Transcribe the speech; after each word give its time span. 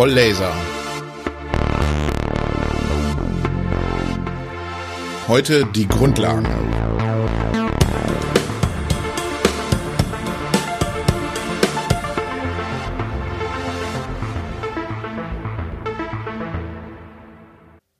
Voll 0.00 0.12
Laser. 0.12 0.54
Heute 5.28 5.66
die 5.74 5.86
Grundlagen. 5.86 6.46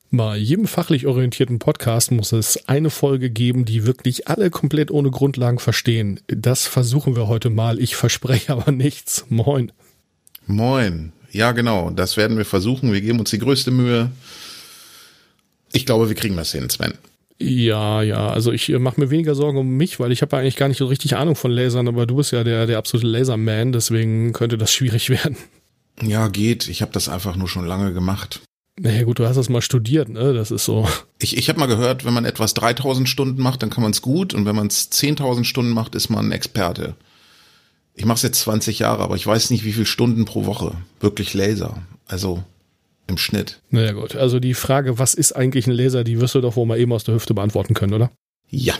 Bei 0.09 0.37
jedem 0.37 0.65
fachlich 0.65 1.05
orientierten 1.05 1.59
Podcast 1.59 2.11
muss 2.11 2.31
es 2.31 2.67
eine 2.67 2.89
Folge 2.89 3.29
geben, 3.29 3.65
die 3.65 3.85
wirklich 3.85 4.27
alle 4.27 4.49
komplett 4.49 4.89
ohne 4.89 5.11
Grundlagen 5.11 5.59
verstehen. 5.59 6.19
Das 6.25 6.65
versuchen 6.65 7.15
wir 7.15 7.27
heute 7.27 7.51
mal. 7.51 7.77
Ich 7.77 7.95
verspreche 7.95 8.53
aber 8.53 8.71
nichts. 8.71 9.27
Moin. 9.29 9.71
Moin. 10.47 11.13
Ja, 11.31 11.51
genau. 11.53 11.89
Das 11.89 12.17
werden 12.17 12.37
wir 12.37 12.45
versuchen. 12.45 12.91
Wir 12.93 13.01
geben 13.01 13.19
uns 13.19 13.29
die 13.29 13.39
größte 13.39 13.71
Mühe. 13.71 14.11
Ich 15.73 15.85
glaube, 15.85 16.09
wir 16.09 16.15
kriegen 16.15 16.35
das 16.35 16.51
hin, 16.51 16.69
Sven. 16.69 16.93
Ja, 17.39 18.03
ja, 18.03 18.29
also 18.29 18.51
ich 18.51 18.69
äh, 18.69 18.77
mache 18.77 18.99
mir 18.99 19.09
weniger 19.09 19.33
Sorgen 19.33 19.57
um 19.57 19.75
mich, 19.75 19.99
weil 19.99 20.11
ich 20.11 20.21
habe 20.21 20.37
eigentlich 20.37 20.57
gar 20.57 20.67
nicht 20.67 20.77
so 20.77 20.85
richtig 20.85 21.15
Ahnung 21.15 21.35
von 21.35 21.49
Lasern, 21.49 21.87
aber 21.87 22.05
du 22.05 22.17
bist 22.17 22.31
ja 22.31 22.43
der, 22.43 22.67
der 22.67 22.77
absolute 22.77 23.07
Laserman, 23.07 23.71
deswegen 23.71 24.31
könnte 24.31 24.59
das 24.59 24.71
schwierig 24.73 25.09
werden. 25.09 25.37
Ja, 26.01 26.27
geht. 26.27 26.67
Ich 26.67 26.81
habe 26.81 26.91
das 26.91 27.09
einfach 27.09 27.35
nur 27.35 27.47
schon 27.47 27.65
lange 27.65 27.93
gemacht. 27.93 28.41
Naja 28.79 29.03
gut, 29.03 29.19
du 29.19 29.27
hast 29.27 29.37
das 29.37 29.49
mal 29.49 29.61
studiert, 29.61 30.09
ne? 30.09 30.33
Das 30.33 30.49
ist 30.49 30.65
so. 30.65 30.87
Ich, 31.19 31.35
ich 31.37 31.49
habe 31.49 31.59
mal 31.59 31.65
gehört, 31.65 32.05
wenn 32.05 32.13
man 32.13 32.25
etwas 32.25 32.53
3000 32.53 33.09
Stunden 33.09 33.41
macht, 33.41 33.61
dann 33.61 33.69
kann 33.69 33.83
man 33.83 33.91
es 33.91 34.01
gut 34.01 34.33
und 34.33 34.45
wenn 34.45 34.55
man 34.55 34.67
es 34.67 34.91
10.000 34.91 35.43
Stunden 35.43 35.71
macht, 35.71 35.95
ist 35.95 36.09
man 36.09 36.27
ein 36.27 36.31
Experte. 36.31 36.95
Ich 38.01 38.05
mache 38.05 38.15
es 38.15 38.23
jetzt 38.23 38.39
20 38.39 38.79
Jahre, 38.79 39.03
aber 39.03 39.15
ich 39.15 39.27
weiß 39.27 39.51
nicht, 39.51 39.63
wie 39.63 39.73
viele 39.73 39.85
Stunden 39.85 40.25
pro 40.25 40.47
Woche 40.47 40.73
wirklich 41.01 41.35
Laser. 41.35 41.83
Also 42.07 42.43
im 43.05 43.19
Schnitt. 43.19 43.61
Naja 43.69 43.91
gut, 43.91 44.15
also 44.15 44.39
die 44.39 44.55
Frage, 44.55 44.97
was 44.97 45.13
ist 45.13 45.33
eigentlich 45.33 45.67
ein 45.67 45.73
Laser, 45.73 46.03
die 46.03 46.19
wirst 46.19 46.33
du 46.33 46.41
doch 46.41 46.55
wohl 46.55 46.65
mal 46.65 46.79
eben 46.79 46.91
aus 46.93 47.03
der 47.03 47.13
Hüfte 47.13 47.35
beantworten 47.35 47.75
können, 47.75 47.93
oder? 47.93 48.09
Ja. 48.49 48.73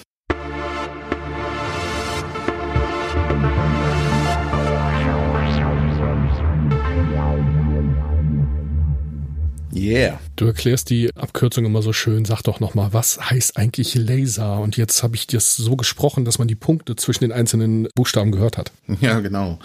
Yeah. 9.82 10.20
Du 10.36 10.46
erklärst 10.46 10.92
die 10.92 11.10
Abkürzung 11.16 11.66
immer 11.66 11.82
so 11.82 11.92
schön. 11.92 12.24
Sag 12.26 12.44
doch 12.44 12.60
nochmal, 12.60 12.94
was 12.94 13.20
heißt 13.32 13.58
eigentlich 13.58 13.96
Laser? 13.96 14.60
Und 14.60 14.78
jetzt 14.78 15.02
habe 15.02 15.16
ich 15.16 15.26
das 15.26 15.56
so 15.56 15.76
gesprochen, 15.76 16.24
dass 16.24 16.38
man 16.38 16.48
die 16.48 16.56
Punkte 16.56 16.96
zwischen 16.96 17.24
den 17.24 17.32
einzelnen 17.32 17.88
Buchstaben 17.96 18.32
gehört 18.32 18.58
hat. 18.58 18.72
Ja, 19.02 19.20
genau. 19.20 19.58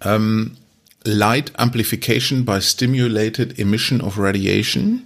Ähm, 0.00 0.56
Light 1.04 1.58
Amplification 1.58 2.46
by 2.46 2.62
Stimulated 2.62 3.58
Emission 3.58 4.00
of 4.00 4.18
Radiation, 4.18 5.02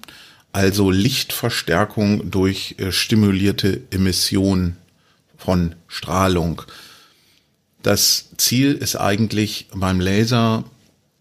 also 0.52 0.90
Lichtverstärkung 0.92 2.30
durch 2.30 2.76
äh, 2.78 2.92
stimulierte 2.92 3.80
Emission 3.90 4.76
von 5.36 5.74
Strahlung. 5.88 6.62
Das 7.82 8.30
Ziel 8.36 8.74
ist 8.74 8.94
eigentlich 8.94 9.68
beim 9.74 9.98
Laser, 9.98 10.64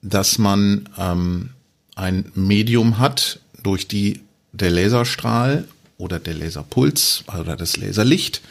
dass 0.03 0.37
man 0.37 0.89
ähm, 0.97 1.49
ein 1.97 2.31
Medium 2.35 2.99
hat, 2.99 3.39
durch 3.63 3.87
die 3.87 4.21
der 4.51 4.69
Laserstrahl 4.69 5.67
oder 5.97 6.19
der 6.19 6.35
Laserpuls 6.35 7.23
oder 7.27 7.57
das 7.57 7.75
Laserlicht 7.77 8.41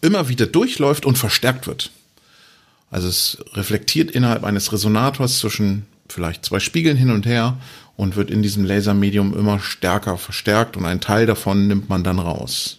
immer 0.00 0.28
wieder 0.28 0.46
durchläuft 0.46 1.04
und 1.04 1.18
verstärkt 1.18 1.66
wird. 1.66 1.90
Also 2.90 3.08
es 3.08 3.38
reflektiert 3.54 4.10
innerhalb 4.10 4.44
eines 4.44 4.72
Resonators 4.72 5.40
zwischen 5.40 5.86
vielleicht 6.08 6.44
zwei 6.44 6.60
Spiegeln 6.60 6.96
hin 6.96 7.10
und 7.10 7.26
her 7.26 7.58
und 7.96 8.16
wird 8.16 8.30
in 8.30 8.42
diesem 8.42 8.64
Lasermedium 8.64 9.36
immer 9.36 9.58
stärker 9.58 10.16
verstärkt 10.16 10.76
und 10.76 10.86
ein 10.86 11.00
Teil 11.00 11.26
davon 11.26 11.66
nimmt 11.66 11.88
man 11.88 12.04
dann 12.04 12.18
raus. 12.18 12.78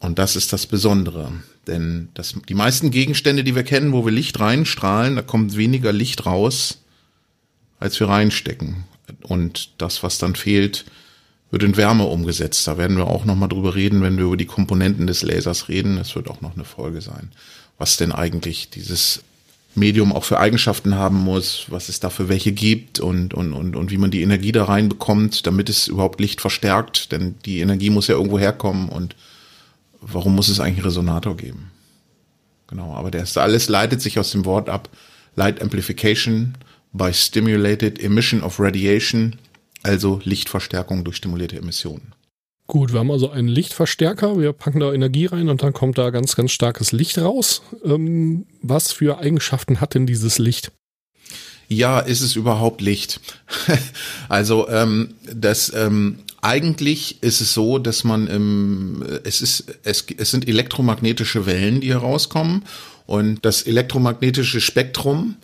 Und 0.00 0.18
das 0.18 0.36
ist 0.36 0.52
das 0.52 0.66
Besondere. 0.66 1.32
Denn 1.66 2.08
das, 2.14 2.34
die 2.48 2.54
meisten 2.54 2.90
Gegenstände, 2.90 3.44
die 3.44 3.54
wir 3.54 3.62
kennen, 3.62 3.92
wo 3.92 4.04
wir 4.04 4.12
Licht 4.12 4.40
reinstrahlen, 4.40 5.16
da 5.16 5.22
kommt 5.22 5.56
weniger 5.56 5.92
Licht 5.92 6.24
raus, 6.24 6.81
als 7.82 7.98
wir 8.00 8.08
reinstecken. 8.08 8.84
Und 9.22 9.70
das, 9.78 10.02
was 10.02 10.18
dann 10.18 10.34
fehlt, 10.34 10.84
wird 11.50 11.62
in 11.62 11.76
Wärme 11.76 12.04
umgesetzt. 12.04 12.66
Da 12.66 12.78
werden 12.78 12.96
wir 12.96 13.06
auch 13.06 13.24
nochmal 13.24 13.48
drüber 13.48 13.74
reden, 13.74 14.02
wenn 14.02 14.16
wir 14.16 14.24
über 14.24 14.36
die 14.36 14.46
Komponenten 14.46 15.06
des 15.06 15.22
Lasers 15.22 15.68
reden. 15.68 15.96
Das 15.96 16.14
wird 16.14 16.28
auch 16.28 16.40
noch 16.40 16.54
eine 16.54 16.64
Folge 16.64 17.00
sein. 17.00 17.30
Was 17.78 17.96
denn 17.96 18.12
eigentlich 18.12 18.70
dieses 18.70 19.22
Medium 19.74 20.12
auch 20.12 20.24
für 20.24 20.38
Eigenschaften 20.38 20.94
haben 20.94 21.18
muss, 21.18 21.66
was 21.68 21.88
es 21.88 22.00
da 22.00 22.10
für 22.10 22.28
welche 22.28 22.52
gibt 22.52 23.00
und, 23.00 23.34
und, 23.34 23.52
und, 23.52 23.76
und 23.76 23.90
wie 23.90 23.98
man 23.98 24.10
die 24.10 24.22
Energie 24.22 24.52
da 24.52 24.64
reinbekommt, 24.64 25.46
damit 25.46 25.68
es 25.68 25.88
überhaupt 25.88 26.20
Licht 26.20 26.40
verstärkt. 26.40 27.12
Denn 27.12 27.36
die 27.44 27.60
Energie 27.60 27.90
muss 27.90 28.06
ja 28.06 28.14
irgendwo 28.14 28.38
herkommen 28.38 28.88
und 28.88 29.16
warum 30.00 30.34
muss 30.34 30.48
es 30.48 30.60
eigentlich 30.60 30.78
einen 30.78 30.86
Resonator 30.86 31.36
geben? 31.36 31.70
Genau, 32.68 32.94
aber 32.94 33.10
das 33.10 33.36
alles 33.36 33.68
leitet 33.68 34.00
sich 34.00 34.18
aus 34.18 34.30
dem 34.30 34.44
Wort 34.44 34.68
ab. 34.68 34.88
Light 35.36 35.60
Amplification 35.60 36.54
by 36.92 37.12
Stimulated 37.12 38.02
Emission 38.02 38.42
of 38.42 38.60
Radiation, 38.60 39.36
also 39.82 40.20
Lichtverstärkung 40.24 41.04
durch 41.04 41.16
stimulierte 41.16 41.56
Emissionen. 41.56 42.12
Gut, 42.66 42.92
wir 42.92 43.00
haben 43.00 43.10
also 43.10 43.30
einen 43.30 43.48
Lichtverstärker, 43.48 44.38
wir 44.38 44.52
packen 44.52 44.80
da 44.80 44.92
Energie 44.92 45.26
rein 45.26 45.48
und 45.48 45.62
dann 45.62 45.72
kommt 45.72 45.98
da 45.98 46.10
ganz, 46.10 46.36
ganz 46.36 46.52
starkes 46.52 46.92
Licht 46.92 47.18
raus. 47.18 47.62
Ähm, 47.84 48.46
was 48.62 48.92
für 48.92 49.18
Eigenschaften 49.18 49.80
hat 49.80 49.94
denn 49.94 50.06
dieses 50.06 50.38
Licht? 50.38 50.72
Ja, 51.68 52.00
ist 52.00 52.20
es 52.20 52.36
überhaupt 52.36 52.80
Licht? 52.80 53.20
also 54.28 54.68
ähm, 54.68 55.14
das 55.32 55.72
ähm, 55.74 56.20
eigentlich 56.40 57.22
ist 57.22 57.40
es 57.40 57.54
so, 57.54 57.78
dass 57.78 58.04
man 58.04 58.28
ähm, 58.28 59.04
es 59.24 59.40
ist 59.40 59.64
es, 59.82 60.04
es 60.16 60.30
sind 60.30 60.48
elektromagnetische 60.48 61.46
Wellen, 61.46 61.80
die 61.80 61.90
herauskommen 61.90 62.64
und 63.06 63.44
das 63.44 63.62
elektromagnetische 63.62 64.60
Spektrum 64.60 65.36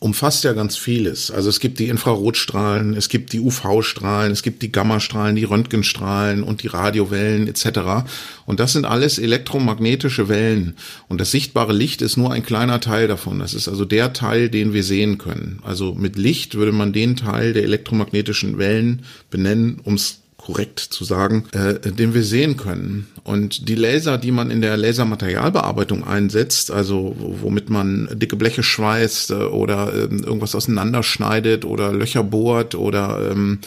umfasst 0.00 0.44
ja 0.44 0.54
ganz 0.54 0.78
vieles. 0.78 1.30
Also 1.30 1.50
es 1.50 1.60
gibt 1.60 1.78
die 1.78 1.88
Infrarotstrahlen, 1.88 2.94
es 2.94 3.10
gibt 3.10 3.34
die 3.34 3.40
UV-Strahlen, 3.40 4.32
es 4.32 4.42
gibt 4.42 4.62
die 4.62 4.72
Gammastrahlen, 4.72 5.36
die 5.36 5.44
Röntgenstrahlen 5.44 6.42
und 6.42 6.62
die 6.62 6.68
Radiowellen 6.68 7.46
etc. 7.46 8.08
Und 8.46 8.60
das 8.60 8.72
sind 8.72 8.86
alles 8.86 9.18
elektromagnetische 9.18 10.28
Wellen. 10.28 10.74
Und 11.08 11.20
das 11.20 11.30
sichtbare 11.30 11.74
Licht 11.74 12.00
ist 12.00 12.16
nur 12.16 12.32
ein 12.32 12.42
kleiner 12.42 12.80
Teil 12.80 13.08
davon. 13.08 13.38
Das 13.38 13.52
ist 13.52 13.68
also 13.68 13.84
der 13.84 14.14
Teil, 14.14 14.48
den 14.48 14.72
wir 14.72 14.84
sehen 14.84 15.18
können. 15.18 15.60
Also 15.62 15.94
mit 15.94 16.16
Licht 16.16 16.54
würde 16.54 16.72
man 16.72 16.94
den 16.94 17.16
Teil 17.16 17.52
der 17.52 17.64
elektromagnetischen 17.64 18.56
Wellen 18.56 19.02
benennen, 19.28 19.82
ums 19.84 20.22
korrekt 20.40 20.80
zu 20.80 21.04
sagen, 21.04 21.44
äh, 21.52 21.74
den 21.74 22.14
wir 22.14 22.24
sehen 22.24 22.56
können. 22.56 23.06
Und 23.24 23.68
die 23.68 23.74
Laser, 23.74 24.18
die 24.18 24.32
man 24.32 24.50
in 24.50 24.62
der 24.62 24.76
Lasermaterialbearbeitung 24.76 26.04
einsetzt, 26.04 26.70
also 26.70 27.14
womit 27.18 27.68
man 27.70 28.08
dicke 28.12 28.36
Bleche 28.36 28.62
schweißt 28.62 29.32
äh, 29.32 29.34
oder 29.34 29.92
äh, 29.92 29.98
irgendwas 30.00 30.54
auseinanderschneidet 30.54 31.64
oder 31.64 31.92
Löcher 31.92 32.24
bohrt 32.24 32.74
oder 32.74 33.30
ähm, 33.30 33.58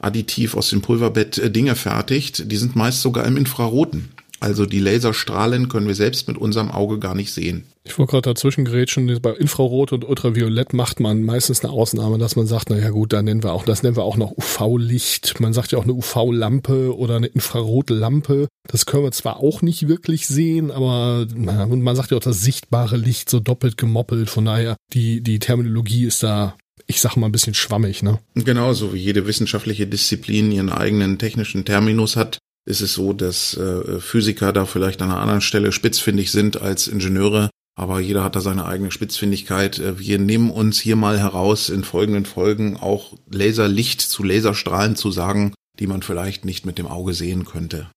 additiv 0.00 0.54
aus 0.54 0.70
dem 0.70 0.82
Pulverbett 0.82 1.38
äh, 1.38 1.50
Dinge 1.50 1.74
fertigt, 1.74 2.50
die 2.52 2.56
sind 2.56 2.76
meist 2.76 3.02
sogar 3.02 3.24
im 3.24 3.36
Infraroten. 3.36 4.10
Also 4.40 4.66
die 4.66 4.78
Laserstrahlen 4.78 5.68
können 5.68 5.88
wir 5.88 5.94
selbst 5.94 6.28
mit 6.28 6.38
unserem 6.38 6.70
Auge 6.70 6.98
gar 6.98 7.14
nicht 7.14 7.32
sehen. 7.32 7.64
Ich 7.84 7.98
wollte 7.98 8.12
gerade 8.12 8.34
dazwischen 8.34 8.64
grätschen, 8.64 9.18
bei 9.22 9.32
Infrarot 9.32 9.92
und 9.92 10.04
Ultraviolett 10.04 10.74
macht 10.74 11.00
man 11.00 11.24
meistens 11.24 11.64
eine 11.64 11.72
Ausnahme, 11.72 12.18
dass 12.18 12.36
man 12.36 12.46
sagt, 12.46 12.70
naja 12.70 12.90
gut, 12.90 13.12
da 13.12 13.22
nennen 13.22 13.42
wir 13.42 13.52
auch, 13.52 13.64
das 13.64 13.82
nennen 13.82 13.96
wir 13.96 14.04
auch 14.04 14.16
noch 14.16 14.36
UV-Licht. 14.36 15.40
Man 15.40 15.52
sagt 15.52 15.72
ja 15.72 15.78
auch 15.78 15.84
eine 15.84 15.94
UV-Lampe 15.94 16.96
oder 16.96 17.16
eine 17.16 17.28
Infrarotlampe. 17.28 18.48
Das 18.68 18.84
können 18.84 19.04
wir 19.04 19.12
zwar 19.12 19.38
auch 19.38 19.62
nicht 19.62 19.88
wirklich 19.88 20.26
sehen, 20.26 20.70
aber 20.70 21.26
na, 21.34 21.66
man 21.66 21.96
sagt 21.96 22.10
ja 22.10 22.18
auch 22.18 22.22
das 22.22 22.42
sichtbare 22.42 22.96
Licht 22.96 23.30
so 23.30 23.40
doppelt 23.40 23.78
gemoppelt. 23.78 24.28
Von 24.28 24.44
daher, 24.44 24.76
die, 24.92 25.22
die 25.22 25.38
Terminologie 25.38 26.04
ist 26.04 26.22
da 26.22 26.56
ich 26.86 27.00
sag 27.00 27.16
mal 27.16 27.26
ein 27.26 27.32
bisschen 27.32 27.54
schwammig, 27.54 28.02
ne? 28.02 28.18
Genauso 28.34 28.94
wie 28.94 28.98
jede 28.98 29.26
wissenschaftliche 29.26 29.86
Disziplin 29.86 30.50
ihren 30.50 30.70
eigenen 30.70 31.18
technischen 31.18 31.66
Terminus 31.66 32.16
hat, 32.16 32.38
ist 32.68 32.82
es 32.82 32.92
so, 32.92 33.14
dass 33.14 33.56
äh, 33.56 33.98
Physiker 33.98 34.52
da 34.52 34.66
vielleicht 34.66 35.00
an 35.00 35.10
einer 35.10 35.20
anderen 35.20 35.40
Stelle 35.40 35.72
spitzfindig 35.72 36.30
sind 36.30 36.60
als 36.60 36.86
Ingenieure. 36.86 37.48
Aber 37.74 37.98
jeder 38.00 38.22
hat 38.24 38.36
da 38.36 38.40
seine 38.40 38.66
eigene 38.66 38.90
Spitzfindigkeit. 38.90 39.78
Äh, 39.78 39.98
wir 39.98 40.18
nehmen 40.18 40.50
uns 40.50 40.78
hier 40.78 40.94
mal 40.94 41.18
heraus, 41.18 41.70
in 41.70 41.82
folgenden 41.82 42.26
Folgen 42.26 42.76
auch 42.76 43.14
Laserlicht 43.30 44.02
zu 44.02 44.22
Laserstrahlen 44.22 44.96
zu 44.96 45.10
sagen, 45.10 45.54
die 45.78 45.86
man 45.86 46.02
vielleicht 46.02 46.44
nicht 46.44 46.66
mit 46.66 46.76
dem 46.76 46.86
Auge 46.86 47.14
sehen 47.14 47.46
könnte. 47.46 47.90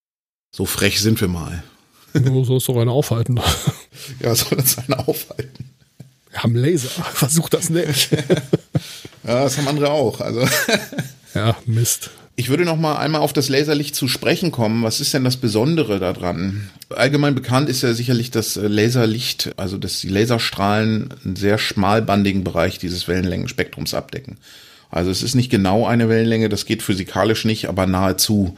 So 0.56 0.66
frech 0.66 1.02
sind 1.02 1.20
wir 1.20 1.28
mal. 1.28 1.64
Du 2.14 2.46
sollst 2.46 2.70
doch 2.70 2.78
eine 2.78 2.92
aufhalten. 2.92 3.42
ja, 4.22 4.34
soll 4.36 4.58
uns 4.58 4.78
eine 4.78 5.00
aufhalten. 5.06 5.70
Wir 6.30 6.44
haben 6.44 6.56
Laser. 6.56 6.90
Versuch 6.90 7.50
das 7.50 7.70
nicht. 7.70 8.12
ja, 9.24 9.44
das 9.44 9.58
haben 9.58 9.68
andere 9.68 9.92
auch. 9.92 10.22
Also. 10.22 10.48
ja, 11.34 11.58
Mist. 11.66 12.12
Ich 12.36 12.50
würde 12.50 12.66
noch 12.66 12.78
mal 12.78 12.96
einmal 12.96 13.22
auf 13.22 13.34
das 13.34 13.50
Laserlicht 13.50 13.94
zu 13.94 14.08
sprechen 14.08 14.52
kommen. 14.52 14.84
Was 14.84 15.00
ist 15.00 15.14
denn 15.14 15.24
das 15.24 15.38
Besondere 15.38 16.00
daran? 16.00 16.70
Allgemein 16.90 17.36
bekannt 17.36 17.70
ist 17.70 17.84
ja 17.84 17.94
sicherlich 17.94 18.32
das 18.32 18.58
äh, 18.58 18.68
Laserlicht, 18.68 19.52
also 19.58 19.78
dass 19.78 20.00
die 20.00 20.10
Laserstrahlen 20.10 21.14
einen 21.24 21.36
sehr 21.36 21.58
schmalbandigen 21.58 22.44
Bereich 22.44 22.80
dieses 22.80 23.08
Wellenlängenspektrums 23.08 23.94
abdecken. 23.94 24.38
Also 24.90 25.10
es 25.12 25.24
ist 25.24 25.36
nicht 25.36 25.50
genau 25.50 25.86
eine 25.86 26.10
Wellenlänge, 26.10 26.50
das 26.50 26.66
geht 26.66 26.84
physikalisch 26.84 27.46
nicht, 27.46 27.68
aber 27.68 27.86
nahezu. 27.86 28.58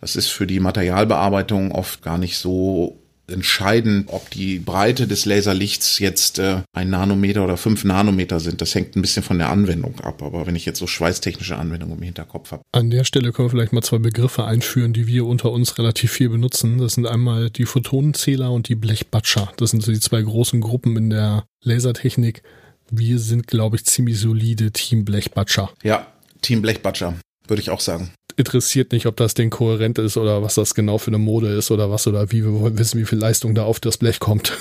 Das 0.00 0.16
ist 0.16 0.28
für 0.28 0.46
die 0.46 0.60
Materialbearbeitung 0.60 1.72
oft 1.72 2.02
gar 2.02 2.18
nicht 2.18 2.38
so 2.38 2.98
entscheidend, 3.28 4.08
ob 4.08 4.30
die 4.30 4.58
Breite 4.58 5.06
des 5.06 5.26
Laserlichts 5.26 5.98
jetzt 5.98 6.38
äh, 6.38 6.62
ein 6.72 6.90
Nanometer 6.90 7.44
oder 7.44 7.56
fünf 7.56 7.84
Nanometer 7.84 8.40
sind. 8.40 8.60
Das 8.60 8.74
hängt 8.74 8.96
ein 8.96 9.02
bisschen 9.02 9.22
von 9.22 9.38
der 9.38 9.50
Anwendung 9.50 10.00
ab. 10.00 10.22
Aber 10.22 10.46
wenn 10.46 10.56
ich 10.56 10.66
jetzt 10.66 10.78
so 10.78 10.86
schweißtechnische 10.86 11.56
Anwendungen 11.56 11.98
im 11.98 12.02
Hinterkopf 12.02 12.52
habe. 12.52 12.62
An 12.72 12.90
der 12.90 13.04
Stelle 13.04 13.32
können 13.32 13.46
wir 13.46 13.50
vielleicht 13.50 13.72
mal 13.72 13.82
zwei 13.82 13.98
Begriffe 13.98 14.44
einführen, 14.44 14.92
die 14.92 15.06
wir 15.06 15.26
unter 15.26 15.52
uns 15.52 15.78
relativ 15.78 16.12
viel 16.12 16.28
benutzen. 16.28 16.78
Das 16.78 16.94
sind 16.94 17.06
einmal 17.06 17.50
die 17.50 17.66
Photonenzähler 17.66 18.50
und 18.50 18.68
die 18.68 18.74
Blechbatscher. 18.74 19.52
Das 19.56 19.70
sind 19.70 19.82
so 19.82 19.92
die 19.92 20.00
zwei 20.00 20.22
großen 20.22 20.60
Gruppen 20.60 20.96
in 20.96 21.10
der 21.10 21.44
Lasertechnik. 21.62 22.42
Wir 22.90 23.18
sind, 23.18 23.46
glaube 23.46 23.76
ich, 23.76 23.84
ziemlich 23.84 24.18
solide 24.18 24.72
Team 24.72 25.04
Blechbatscher. 25.04 25.70
Ja, 25.82 26.06
Team 26.40 26.62
Blechbatscher, 26.62 27.14
würde 27.46 27.60
ich 27.60 27.70
auch 27.70 27.80
sagen 27.80 28.10
interessiert 28.38 28.92
nicht, 28.92 29.06
ob 29.06 29.16
das 29.16 29.34
Ding 29.34 29.50
kohärent 29.50 29.98
ist 29.98 30.16
oder 30.16 30.42
was 30.42 30.54
das 30.54 30.74
genau 30.74 30.98
für 30.98 31.08
eine 31.08 31.18
Mode 31.18 31.48
ist 31.48 31.70
oder 31.70 31.90
was 31.90 32.06
oder 32.06 32.30
wie 32.30 32.44
wir 32.44 32.52
wollen 32.60 32.78
wissen, 32.78 33.00
wie 33.00 33.04
viel 33.04 33.18
Leistung 33.18 33.54
da 33.54 33.64
auf 33.64 33.80
das 33.80 33.96
Blech 33.96 34.20
kommt. 34.20 34.52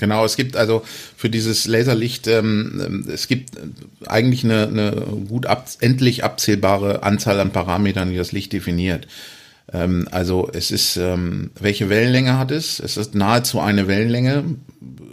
Genau, 0.00 0.24
es 0.24 0.36
gibt 0.36 0.56
also 0.56 0.82
für 1.16 1.28
dieses 1.28 1.66
Laserlicht, 1.66 2.26
ähm, 2.26 3.06
es 3.12 3.28
gibt 3.28 3.50
eigentlich 4.06 4.42
eine, 4.42 4.66
eine 4.66 4.90
gut 5.28 5.46
ab, 5.46 5.68
endlich 5.80 6.24
abzählbare 6.24 7.02
Anzahl 7.02 7.38
an 7.38 7.52
Parametern, 7.52 8.10
die 8.10 8.16
das 8.16 8.32
Licht 8.32 8.52
definiert. 8.54 9.06
Ähm, 9.70 10.08
also 10.10 10.48
es 10.52 10.70
ist, 10.70 10.96
ähm, 10.96 11.50
welche 11.60 11.90
Wellenlänge 11.90 12.38
hat 12.38 12.50
es? 12.50 12.80
Es 12.80 12.96
ist 12.96 13.14
nahezu 13.14 13.60
eine 13.60 13.86
Wellenlänge, 13.86 14.44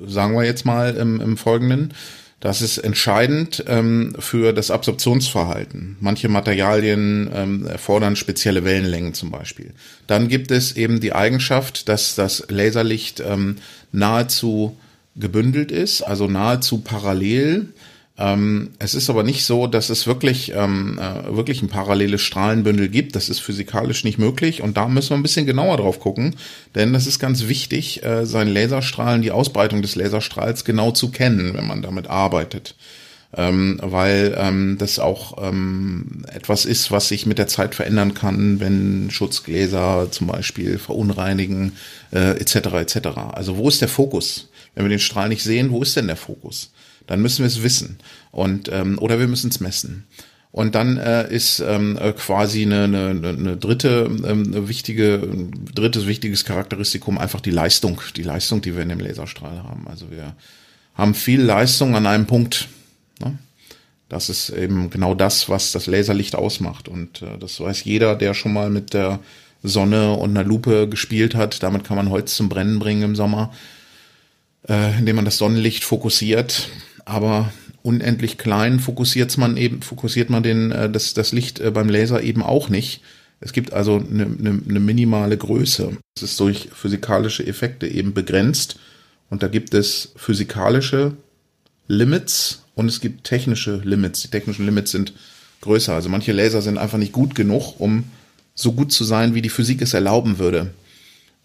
sagen 0.07 0.33
wir 0.35 0.45
jetzt 0.45 0.65
mal 0.65 0.95
im, 0.95 1.19
im 1.19 1.35
Folgenden. 1.35 1.93
Das 2.39 2.61
ist 2.61 2.77
entscheidend 2.77 3.65
ähm, 3.67 4.15
für 4.17 4.53
das 4.53 4.71
Absorptionsverhalten. 4.71 5.97
Manche 5.99 6.29
Materialien 6.29 7.29
ähm, 7.33 7.67
erfordern 7.67 8.15
spezielle 8.15 8.63
Wellenlängen 8.63 9.13
zum 9.13 9.29
Beispiel. 9.29 9.73
Dann 10.07 10.29
gibt 10.29 10.51
es 10.51 10.77
eben 10.77 11.01
die 11.01 11.13
Eigenschaft, 11.13 11.89
dass 11.89 12.15
das 12.15 12.45
Laserlicht 12.47 13.19
ähm, 13.19 13.57
nahezu 13.91 14.77
gebündelt 15.17 15.71
ist, 15.71 16.01
also 16.01 16.27
nahezu 16.27 16.79
parallel 16.79 17.73
ähm, 18.19 18.71
es 18.79 18.95
ist 18.95 19.09
aber 19.09 19.23
nicht 19.23 19.45
so, 19.45 19.65
dass 19.65 19.89
es 19.89 20.05
wirklich, 20.05 20.51
ähm, 20.53 20.99
äh, 20.99 21.35
wirklich 21.35 21.61
ein 21.61 21.69
paralleles 21.69 22.21
Strahlenbündel 22.21 22.89
gibt. 22.89 23.15
Das 23.15 23.29
ist 23.29 23.39
physikalisch 23.39 24.03
nicht 24.03 24.19
möglich 24.19 24.61
und 24.61 24.75
da 24.75 24.89
müssen 24.89 25.11
wir 25.11 25.17
ein 25.17 25.23
bisschen 25.23 25.45
genauer 25.45 25.77
drauf 25.77 26.01
gucken, 26.01 26.35
denn 26.75 26.91
das 26.91 27.07
ist 27.07 27.19
ganz 27.19 27.47
wichtig, 27.47 28.03
äh, 28.03 28.25
seinen 28.25 28.53
Laserstrahlen, 28.53 29.21
die 29.21 29.31
Ausbreitung 29.31 29.81
des 29.81 29.95
Laserstrahls 29.95 30.65
genau 30.65 30.91
zu 30.91 31.11
kennen, 31.11 31.53
wenn 31.53 31.65
man 31.65 31.81
damit 31.81 32.07
arbeitet. 32.07 32.75
Ähm, 33.31 33.79
weil 33.83 34.35
ähm, 34.37 34.77
das 34.79 34.97
auch 34.97 35.37
ähm, 35.41 36.25
etwas 36.33 36.65
ist, 36.65 36.91
was 36.91 37.09
sich 37.09 37.27
mit 37.27 37.37
der 37.37 37.47
Zeit 37.47 37.75
verändern 37.75 38.15
kann, 38.15 38.59
wenn 38.59 39.11
Schutzgläser 39.11 40.07
zum 40.09 40.25
Beispiel 40.25 40.79
verunreinigen 40.79 41.73
äh, 42.11 42.31
etc. 42.31 42.55
etc. 42.55 43.07
Also 43.31 43.57
wo 43.57 43.69
ist 43.69 43.81
der 43.81 43.87
Fokus? 43.87 44.48
Wenn 44.75 44.85
wir 44.85 44.89
den 44.89 44.99
Strahl 44.99 45.29
nicht 45.29 45.43
sehen, 45.43 45.71
wo 45.71 45.81
ist 45.81 45.95
denn 45.95 46.07
der 46.07 46.15
Fokus? 46.15 46.71
dann 47.09 47.23
müssen 47.23 47.39
wir 47.39 47.47
es 47.47 47.63
wissen 47.63 47.97
und 48.31 48.69
ähm, 48.71 48.99
oder 48.99 49.19
wir 49.19 49.27
müssen 49.27 49.49
es 49.49 49.59
messen. 49.59 50.05
Und 50.51 50.75
dann 50.75 50.97
äh, 50.97 51.31
ist 51.31 51.59
ähm, 51.59 51.97
äh, 51.99 52.11
quasi 52.13 52.63
eine, 52.63 52.83
eine, 52.83 53.29
eine 53.29 53.57
dritte 53.57 54.09
ähm, 54.25 54.67
wichtige, 54.67 55.27
drittes 55.73 56.07
wichtiges 56.07 56.45
Charakteristikum 56.45 57.17
einfach 57.17 57.41
die 57.41 57.51
Leistung, 57.51 58.01
die 58.15 58.23
Leistung, 58.23 58.61
die 58.61 58.75
wir 58.75 58.83
in 58.83 58.89
dem 58.89 58.99
Laserstrahl 58.99 59.63
haben. 59.63 59.87
Also 59.87 60.09
wir 60.09 60.35
haben 60.95 61.13
viel 61.13 61.41
Leistung 61.41 61.95
an 61.95 62.07
einem 62.07 62.25
Punkt. 62.25 62.67
Ne? 63.19 63.37
Das 64.07 64.29
ist 64.29 64.49
eben 64.49 64.89
genau 64.89 65.13
das, 65.13 65.49
was 65.49 65.71
das 65.71 65.85
Laserlicht 65.85 66.35
ausmacht. 66.35 66.87
Und 66.87 67.21
äh, 67.21 67.37
das 67.39 67.59
weiß 67.59 67.83
jeder, 67.83 68.15
der 68.15 68.33
schon 68.33 68.53
mal 68.53 68.71
mit 68.71 68.93
der 68.93 69.19
Sonne 69.61 70.13
und 70.13 70.31
einer 70.31 70.47
Lupe 70.47 70.89
gespielt 70.89 71.35
hat. 71.35 71.61
Damit 71.61 71.83
kann 71.83 71.97
man 71.97 72.09
Holz 72.09 72.35
zum 72.35 72.49
Brennen 72.49 72.79
bringen 72.79 73.03
im 73.03 73.15
Sommer, 73.15 73.51
äh, 74.67 74.97
indem 74.97 75.17
man 75.17 75.25
das 75.25 75.37
Sonnenlicht 75.37 75.83
fokussiert 75.83 76.69
aber 77.09 77.51
unendlich 77.81 78.37
klein 78.37 78.79
fokussiert 78.79 79.35
man 79.37 79.57
eben, 79.57 79.81
fokussiert 79.81 80.29
man 80.29 80.43
den, 80.43 80.71
äh, 80.71 80.89
das, 80.89 81.13
das 81.13 81.31
Licht 81.31 81.59
äh, 81.59 81.71
beim 81.71 81.89
Laser 81.89 82.21
eben 82.21 82.43
auch 82.43 82.69
nicht. 82.69 83.01
Es 83.41 83.51
gibt 83.51 83.73
also 83.73 83.95
eine, 83.95 84.25
eine, 84.25 84.61
eine 84.67 84.79
minimale 84.79 85.37
Größe. 85.37 85.97
Es 86.15 86.23
ist 86.23 86.39
durch 86.39 86.69
physikalische 86.73 87.45
Effekte 87.45 87.87
eben 87.87 88.13
begrenzt. 88.13 88.79
Und 89.29 89.43
da 89.43 89.47
gibt 89.47 89.73
es 89.73 90.11
physikalische 90.15 91.13
Limits 91.87 92.63
und 92.75 92.87
es 92.87 93.01
gibt 93.01 93.23
technische 93.23 93.77
Limits. 93.83 94.21
Die 94.21 94.27
technischen 94.27 94.65
Limits 94.65 94.91
sind 94.91 95.13
größer. 95.61 95.93
Also 95.93 96.09
manche 96.09 96.31
Laser 96.31 96.61
sind 96.61 96.77
einfach 96.77 96.97
nicht 96.97 97.13
gut 97.13 97.33
genug, 97.33 97.79
um 97.79 98.03
so 98.53 98.73
gut 98.73 98.91
zu 98.91 99.03
sein, 99.03 99.33
wie 99.33 99.41
die 99.41 99.49
Physik 99.49 99.81
es 99.81 99.93
erlauben 99.93 100.37
würde. 100.37 100.71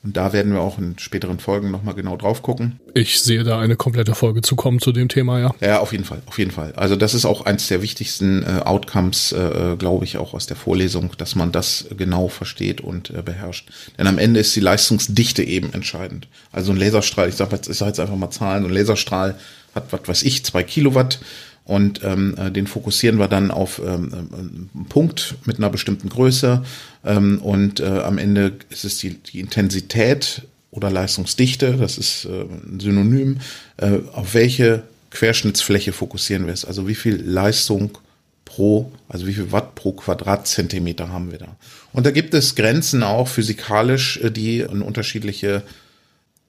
Und 0.05 0.19
da 0.19 0.35
werden 0.35 0.53
wir 0.53 0.61
auch 0.61 0.79
in 0.79 0.99
späteren 0.99 1.39
Folgen 1.39 1.71
nochmal 1.71 1.95
genau 1.95 2.17
drauf 2.17 2.43
gucken. 2.43 2.79
Ich 2.93 3.23
sehe 3.23 3.43
da 3.43 3.59
eine 3.59 3.75
komplette 3.75 4.15
Folge 4.15 4.43
zu 4.43 4.55
kommen 4.55 4.79
zu 4.79 4.93
dem 4.93 5.09
Thema, 5.09 5.41
ja. 5.41 5.55
Ja, 5.61 5.81
auf 5.81 5.93
jeden 5.93 6.05
Fall, 6.05 6.21
auf 6.27 6.39
jeden 6.39 6.51
Fall. 6.51 6.75
Also 6.77 6.95
das 6.95 7.15
ist 7.15 7.25
auch 7.25 7.47
eins 7.47 7.69
der 7.69 7.81
wichtigsten 7.81 8.43
äh, 8.43 8.61
Outcomes, 8.65 9.33
äh, 9.33 9.77
glaube 9.79 10.05
ich, 10.05 10.19
auch 10.19 10.35
aus 10.35 10.47
der 10.47 10.57
Vorlesung, 10.57 11.13
dass 11.17 11.35
man 11.35 11.53
das 11.53 11.87
genau 11.97 12.29
versteht 12.29 12.83
und 12.83 13.11
äh, 13.11 13.23
beherrscht. 13.23 13.71
Denn 13.99 14.07
am 14.07 14.19
Ende 14.19 14.41
ist 14.41 14.55
die 14.55 14.61
Leistungsdichte 14.61 15.43
eben 15.43 15.73
entscheidend. 15.73 16.29
Also 16.53 16.73
ein 16.73 16.77
Laserstrahl, 16.77 17.31
ich 17.31 17.37
sage 17.37 17.57
jetzt, 17.57 17.69
ich 17.69 17.79
sag 17.79 17.87
jetzt 17.87 18.01
einfach 18.01 18.17
mal 18.17 18.31
Zahlen, 18.31 18.65
ein 18.65 18.71
Laserstrahl 18.71 19.37
hat, 19.75 19.91
was 19.91 20.07
weiß 20.07 20.23
ich, 20.25 20.45
zwei 20.45 20.63
Kilowatt 20.63 21.19
und 21.65 22.03
ähm, 22.05 22.35
äh, 22.37 22.51
den 22.51 22.67
fokussieren 22.67 23.19
wir 23.19 23.29
dann 23.29 23.51
auf 23.51 23.81
ähm, 23.85 24.13
äh, 24.13 24.37
einen 24.37 24.87
Punkt 24.89 25.37
mit 25.47 25.59
einer 25.59 25.71
bestimmten 25.71 26.09
Größe 26.09 26.63
ähm, 27.05 27.41
und 27.41 27.81
äh, 27.81 27.85
am 27.85 28.19
Ende 28.19 28.53
ist 28.71 28.85
es 28.85 28.99
die, 28.99 29.15
die 29.15 29.41
Intensität 29.41 30.43
oder 30.71 30.91
Leistungsdichte, 30.91 31.77
das 31.77 31.99
ist 31.99 32.27
äh, 32.27 32.43
ein 32.43 32.81
Synonym, 32.81 33.39
äh, 33.79 33.99
auf 34.13 34.35
welche 34.35 34.83
Querschnittsfläche 35.11 35.93
fokussieren 35.93 36.47
wir 36.47 36.53
es, 36.53 36.65
also 36.65 36.87
wie 36.89 36.95
viel 36.95 37.17
Leistung 37.17 37.97
pro, 38.45 38.93
also 39.09 39.27
wie 39.27 39.35
viel 39.35 39.53
Watt 39.53 39.75
pro 39.75 39.93
Quadratzentimeter 39.93 41.09
haben 41.09 41.31
wir 41.31 41.39
da. 41.39 41.57
Und 41.93 42.05
da 42.05 42.11
gibt 42.11 42.35
es 42.35 42.57
Grenzen 42.57 43.03
auch 43.03 43.29
physikalisch, 43.29 44.19
äh, 44.19 44.31
die 44.31 44.67
eine 44.67 44.85
unterschiedliche 44.85 45.63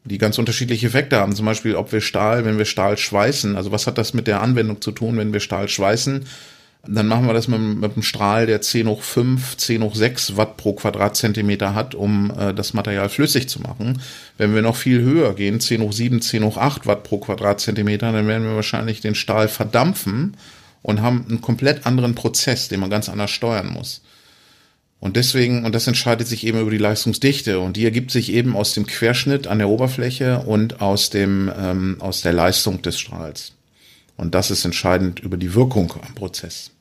die 0.05 0.19
ganz 0.19 0.37
unterschiedliche 0.37 0.87
Effekte 0.87 1.17
haben. 1.17 1.35
Zum 1.35 1.45
Beispiel, 1.45 1.75
ob 1.75 1.91
wir 1.91 1.99
Stahl, 1.99 2.45
wenn 2.45 2.57
wir 2.57 2.65
Stahl 2.65 2.97
schweißen, 2.97 3.55
also 3.55 3.71
was 3.71 3.87
hat 3.87 3.97
das 3.97 4.13
mit 4.13 4.27
der 4.27 4.41
Anwendung 4.41 4.81
zu 4.81 4.91
tun, 4.91 5.17
wenn 5.17 5.33
wir 5.33 5.39
Stahl 5.39 5.67
schweißen? 5.67 6.25
Dann 6.87 7.07
machen 7.07 7.25
wir 7.25 7.33
das 7.33 7.47
mit, 7.47 7.59
mit 7.59 7.93
einem 7.93 8.03
Strahl, 8.03 8.45
der 8.45 8.61
10 8.61 8.87
hoch 8.87 9.01
5, 9.01 9.57
10 9.57 9.81
hoch 9.81 9.95
6 9.95 10.37
Watt 10.37 10.57
pro 10.57 10.73
Quadratzentimeter 10.73 11.73
hat, 11.73 11.95
um 11.95 12.31
äh, 12.37 12.53
das 12.53 12.73
Material 12.73 13.09
flüssig 13.09 13.49
zu 13.49 13.59
machen. 13.59 14.01
Wenn 14.37 14.53
wir 14.53 14.61
noch 14.61 14.75
viel 14.75 15.01
höher 15.01 15.33
gehen, 15.33 15.59
10 15.59 15.81
hoch 15.81 15.93
7, 15.93 16.21
10 16.21 16.43
hoch 16.43 16.57
8 16.57 16.85
Watt 16.85 17.03
pro 17.03 17.17
Quadratzentimeter, 17.17 18.11
dann 18.11 18.27
werden 18.27 18.47
wir 18.47 18.55
wahrscheinlich 18.55 19.01
den 19.01 19.15
Stahl 19.15 19.47
verdampfen 19.47 20.37
und 20.83 21.01
haben 21.01 21.25
einen 21.27 21.41
komplett 21.41 21.87
anderen 21.87 22.13
Prozess, 22.13 22.67
den 22.67 22.79
man 22.79 22.91
ganz 22.91 23.09
anders 23.09 23.31
steuern 23.31 23.73
muss. 23.73 24.03
Und 24.99 25.17
deswegen, 25.17 25.65
und 25.65 25.75
das 25.75 25.87
entscheidet 25.87 26.27
sich 26.27 26.45
eben 26.45 26.59
über 26.59 26.71
die 26.71 26.77
Leistungsdichte 26.77 27.59
und 27.59 27.77
die 27.77 27.85
ergibt 27.85 28.11
sich 28.11 28.31
eben 28.31 28.55
aus 28.55 28.73
dem 28.73 28.87
Querschnitt 28.87 29.45
an 29.47 29.59
der 29.59 29.69
Oberfläche 29.69 30.39
und 30.39 30.81
aus 30.81 31.09
dem, 31.09 31.51
ähm, 31.57 31.97
aus 31.99 32.21
der 32.21 32.33
Leistung 32.33 32.81
des 32.81 32.99
Strahls. 32.99 33.53
Und 34.17 34.33
das 34.33 34.49
ist 34.51 34.65
entscheidend 34.65 35.19
über 35.19 35.37
die 35.37 35.53
Wirkung 35.53 35.93
am 36.01 36.15
Prozess. 36.15 36.71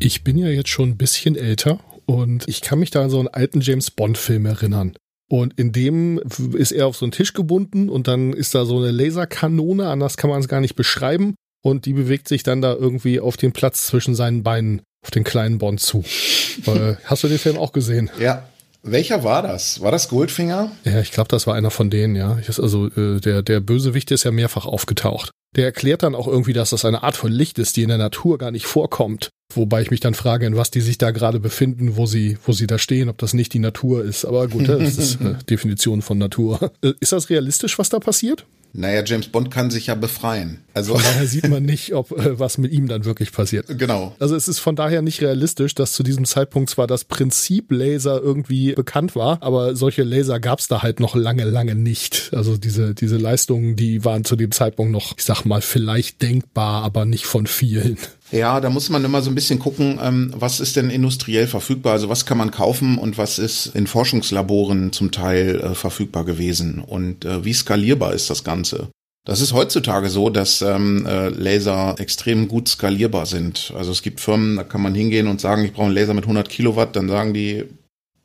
Ich 0.00 0.22
bin 0.22 0.38
ja 0.38 0.48
jetzt 0.48 0.68
schon 0.68 0.90
ein 0.90 0.96
bisschen 0.96 1.34
älter 1.34 1.80
und 2.06 2.48
ich 2.48 2.60
kann 2.60 2.78
mich 2.78 2.90
da 2.90 3.02
an 3.02 3.10
so 3.10 3.18
einen 3.18 3.28
alten 3.28 3.60
James 3.60 3.90
Bond 3.90 4.16
Film 4.16 4.46
erinnern. 4.46 4.94
Und 5.30 5.58
in 5.58 5.72
dem 5.72 6.20
ist 6.54 6.72
er 6.72 6.86
auf 6.86 6.96
so 6.96 7.04
einen 7.04 7.12
Tisch 7.12 7.34
gebunden 7.34 7.90
und 7.90 8.08
dann 8.08 8.32
ist 8.32 8.54
da 8.54 8.64
so 8.64 8.78
eine 8.78 8.90
Laserkanone, 8.90 9.86
anders 9.86 10.16
kann 10.16 10.30
man 10.30 10.40
es 10.40 10.48
gar 10.48 10.60
nicht 10.60 10.74
beschreiben. 10.74 11.34
Und 11.62 11.86
die 11.86 11.92
bewegt 11.92 12.28
sich 12.28 12.42
dann 12.42 12.62
da 12.62 12.72
irgendwie 12.72 13.20
auf 13.20 13.36
den 13.36 13.52
Platz 13.52 13.86
zwischen 13.86 14.14
seinen 14.14 14.42
Beinen, 14.42 14.80
auf 15.04 15.10
den 15.10 15.24
kleinen 15.24 15.58
Bond 15.58 15.80
zu. 15.80 15.98
äh, 16.66 16.94
hast 17.04 17.24
du 17.24 17.28
den 17.28 17.38
Film 17.38 17.58
auch 17.58 17.72
gesehen? 17.72 18.10
Ja. 18.18 18.48
Welcher 18.82 19.24
war 19.24 19.42
das? 19.42 19.80
War 19.80 19.90
das 19.90 20.08
Goldfinger? 20.08 20.70
Ja, 20.84 21.00
ich 21.00 21.10
glaube, 21.10 21.28
das 21.28 21.46
war 21.46 21.54
einer 21.54 21.70
von 21.70 21.90
denen, 21.90 22.14
ja. 22.14 22.38
Also 22.46 22.86
äh, 22.88 23.20
der, 23.20 23.42
der 23.42 23.60
Bösewicht 23.60 24.10
ist 24.10 24.24
ja 24.24 24.30
mehrfach 24.30 24.66
aufgetaucht. 24.66 25.30
Der 25.56 25.64
erklärt 25.64 26.02
dann 26.02 26.14
auch 26.14 26.28
irgendwie, 26.28 26.52
dass 26.52 26.70
das 26.70 26.84
eine 26.84 27.02
Art 27.02 27.16
von 27.16 27.32
Licht 27.32 27.58
ist, 27.58 27.76
die 27.76 27.82
in 27.82 27.88
der 27.88 27.98
Natur 27.98 28.38
gar 28.38 28.50
nicht 28.50 28.66
vorkommt. 28.66 29.30
Wobei 29.54 29.80
ich 29.80 29.90
mich 29.90 30.00
dann 30.00 30.14
frage, 30.14 30.46
in 30.46 30.56
was 30.56 30.70
die 30.70 30.82
sich 30.82 30.98
da 30.98 31.10
gerade 31.10 31.40
befinden, 31.40 31.96
wo 31.96 32.04
sie, 32.06 32.36
wo 32.44 32.52
sie 32.52 32.66
da 32.66 32.78
stehen, 32.78 33.08
ob 33.08 33.16
das 33.18 33.32
nicht 33.32 33.54
die 33.54 33.58
Natur 33.58 34.04
ist. 34.04 34.24
Aber 34.24 34.46
gut, 34.48 34.68
das 34.68 34.96
ist 34.96 35.20
äh, 35.20 35.34
Definition 35.48 36.02
von 36.02 36.18
Natur. 36.18 36.70
Äh, 36.82 36.92
ist 37.00 37.12
das 37.12 37.30
realistisch, 37.30 37.78
was 37.78 37.88
da 37.88 37.98
passiert? 37.98 38.44
Naja, 38.72 39.02
James 39.04 39.28
Bond 39.28 39.50
kann 39.50 39.70
sich 39.70 39.86
ja 39.86 39.94
befreien. 39.94 40.60
Also 40.74 40.94
von 40.94 41.02
daher 41.02 41.26
sieht 41.26 41.48
man 41.48 41.62
nicht, 41.64 41.94
ob 41.94 42.12
äh, 42.12 42.38
was 42.38 42.58
mit 42.58 42.72
ihm 42.72 42.88
dann 42.88 43.04
wirklich 43.04 43.32
passiert. 43.32 43.66
Genau. 43.78 44.14
Also 44.18 44.36
es 44.36 44.48
ist 44.48 44.58
von 44.58 44.76
daher 44.76 45.02
nicht 45.02 45.20
realistisch, 45.20 45.74
dass 45.74 45.92
zu 45.92 46.02
diesem 46.02 46.24
Zeitpunkt 46.24 46.70
zwar 46.70 46.86
das 46.86 47.04
Prinzip 47.04 47.72
Laser 47.72 48.20
irgendwie 48.20 48.72
bekannt 48.72 49.16
war, 49.16 49.42
aber 49.42 49.74
solche 49.74 50.02
Laser 50.02 50.38
gab 50.40 50.60
es 50.60 50.68
da 50.68 50.82
halt 50.82 51.00
noch 51.00 51.16
lange, 51.16 51.44
lange 51.44 51.74
nicht. 51.74 52.30
Also 52.32 52.56
diese, 52.56 52.94
diese 52.94 53.16
Leistungen, 53.16 53.76
die 53.76 54.04
waren 54.04 54.24
zu 54.24 54.36
dem 54.36 54.52
Zeitpunkt 54.52 54.92
noch, 54.92 55.16
ich 55.16 55.24
sag 55.24 55.44
mal, 55.44 55.62
vielleicht 55.62 56.22
denkbar, 56.22 56.82
aber 56.84 57.04
nicht 57.04 57.26
von 57.26 57.46
vielen. 57.46 57.96
Ja, 58.30 58.60
da 58.60 58.68
muss 58.68 58.90
man 58.90 59.04
immer 59.04 59.22
so 59.22 59.30
ein 59.30 59.34
bisschen 59.34 59.58
gucken, 59.58 59.98
ähm, 60.02 60.34
was 60.36 60.60
ist 60.60 60.76
denn 60.76 60.90
industriell 60.90 61.46
verfügbar, 61.46 61.94
also 61.94 62.10
was 62.10 62.26
kann 62.26 62.36
man 62.36 62.50
kaufen 62.50 62.98
und 62.98 63.16
was 63.16 63.38
ist 63.38 63.66
in 63.74 63.86
Forschungslaboren 63.86 64.92
zum 64.92 65.10
Teil 65.10 65.60
äh, 65.60 65.74
verfügbar 65.74 66.24
gewesen 66.24 66.80
und 66.80 67.24
äh, 67.24 67.44
wie 67.44 67.54
skalierbar 67.54 68.12
ist 68.12 68.28
das 68.28 68.44
Ganze. 68.44 68.90
Das 69.24 69.40
ist 69.40 69.52
heutzutage 69.52 70.08
so, 70.08 70.30
dass 70.30 70.62
ähm, 70.62 71.06
äh, 71.06 71.28
Laser 71.28 71.96
extrem 71.98 72.48
gut 72.48 72.68
skalierbar 72.68 73.26
sind. 73.26 73.72
Also 73.76 73.92
es 73.92 74.02
gibt 74.02 74.20
Firmen, 74.20 74.56
da 74.56 74.64
kann 74.64 74.82
man 74.82 74.94
hingehen 74.94 75.26
und 75.26 75.40
sagen, 75.40 75.64
ich 75.64 75.72
brauche 75.72 75.86
einen 75.86 75.94
Laser 75.94 76.14
mit 76.14 76.24
100 76.24 76.48
Kilowatt, 76.48 76.96
dann 76.96 77.08
sagen 77.08 77.34
die 77.34 77.64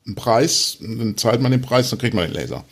einen 0.06 0.16
Preis, 0.16 0.78
dann 0.82 1.16
zahlt 1.18 1.42
man 1.42 1.52
den 1.52 1.62
Preis, 1.62 1.90
dann 1.90 2.00
kriegt 2.00 2.14
man 2.14 2.26
den 2.26 2.34
Laser. 2.34 2.66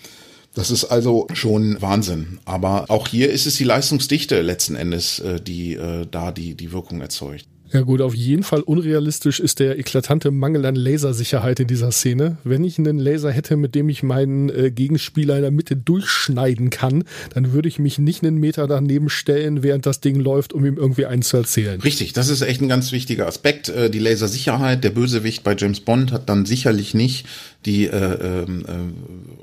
Das 0.54 0.70
ist 0.70 0.86
also 0.86 1.28
schon 1.34 1.82
Wahnsinn. 1.82 2.40
Aber 2.46 2.86
auch 2.90 3.08
hier 3.08 3.32
ist 3.32 3.46
es 3.46 3.56
die 3.56 3.64
Leistungsdichte 3.64 4.42
letzten 4.42 4.76
Endes, 4.76 5.20
äh, 5.20 5.40
die 5.40 5.76
äh, 5.76 6.06
da 6.10 6.32
die, 6.32 6.56
die 6.56 6.72
Wirkung 6.72 7.02
erzeugt. 7.02 7.46
Ja 7.74 7.82
gut, 7.82 8.02
auf 8.02 8.14
jeden 8.14 8.44
Fall 8.44 8.60
unrealistisch 8.60 9.40
ist 9.40 9.60
der 9.60 9.80
eklatante 9.80 10.30
Mangel 10.30 10.66
an 10.66 10.76
Lasersicherheit 10.76 11.62
in 11.62 11.68
dieser 11.68 11.92
Szene. 11.92 12.38
Wenn 12.44 12.66
ich 12.66 12.78
einen 12.78 13.00
Laser 13.00 13.32
hätte, 13.32 13.56
mit 13.56 13.76
dem 13.76 13.88
ich 13.88 14.04
meinen 14.04 14.50
äh, 14.50 14.72
Gegenspieler 14.72 15.38
in 15.38 15.42
der 15.42 15.52
Mitte 15.52 15.78
durchschneiden 15.78 16.70
kann, 16.70 17.06
dann 17.34 17.54
würde 17.54 17.70
ich 17.70 17.80
mich 17.80 17.98
nicht 17.98 18.24
einen 18.24 18.36
Meter 18.36 18.68
daneben 18.68 19.10
stellen, 19.10 19.64
während 19.64 19.86
das 19.86 20.02
Ding 20.02 20.20
läuft, 20.20 20.52
um 20.52 20.66
ihm 20.66 20.76
irgendwie 20.76 21.06
einen 21.06 21.22
zu 21.22 21.38
erzählen. 21.38 21.80
Richtig, 21.80 22.12
das 22.12 22.28
ist 22.28 22.42
echt 22.42 22.62
ein 22.62 22.68
ganz 22.68 22.92
wichtiger 22.92 23.26
Aspekt. 23.26 23.70
Äh, 23.70 23.90
die 23.90 24.00
Lasersicherheit, 24.00 24.84
der 24.84 24.90
Bösewicht 24.90 25.46
bei 25.46 25.56
James 25.58 25.80
Bond 25.80 26.12
hat 26.12 26.28
dann 26.28 26.46
sicherlich 26.46 26.94
nicht 26.94 27.26
die, 27.66 27.86
äh, 27.86 28.44
ähm, 28.44 28.66
äh, 28.68 28.74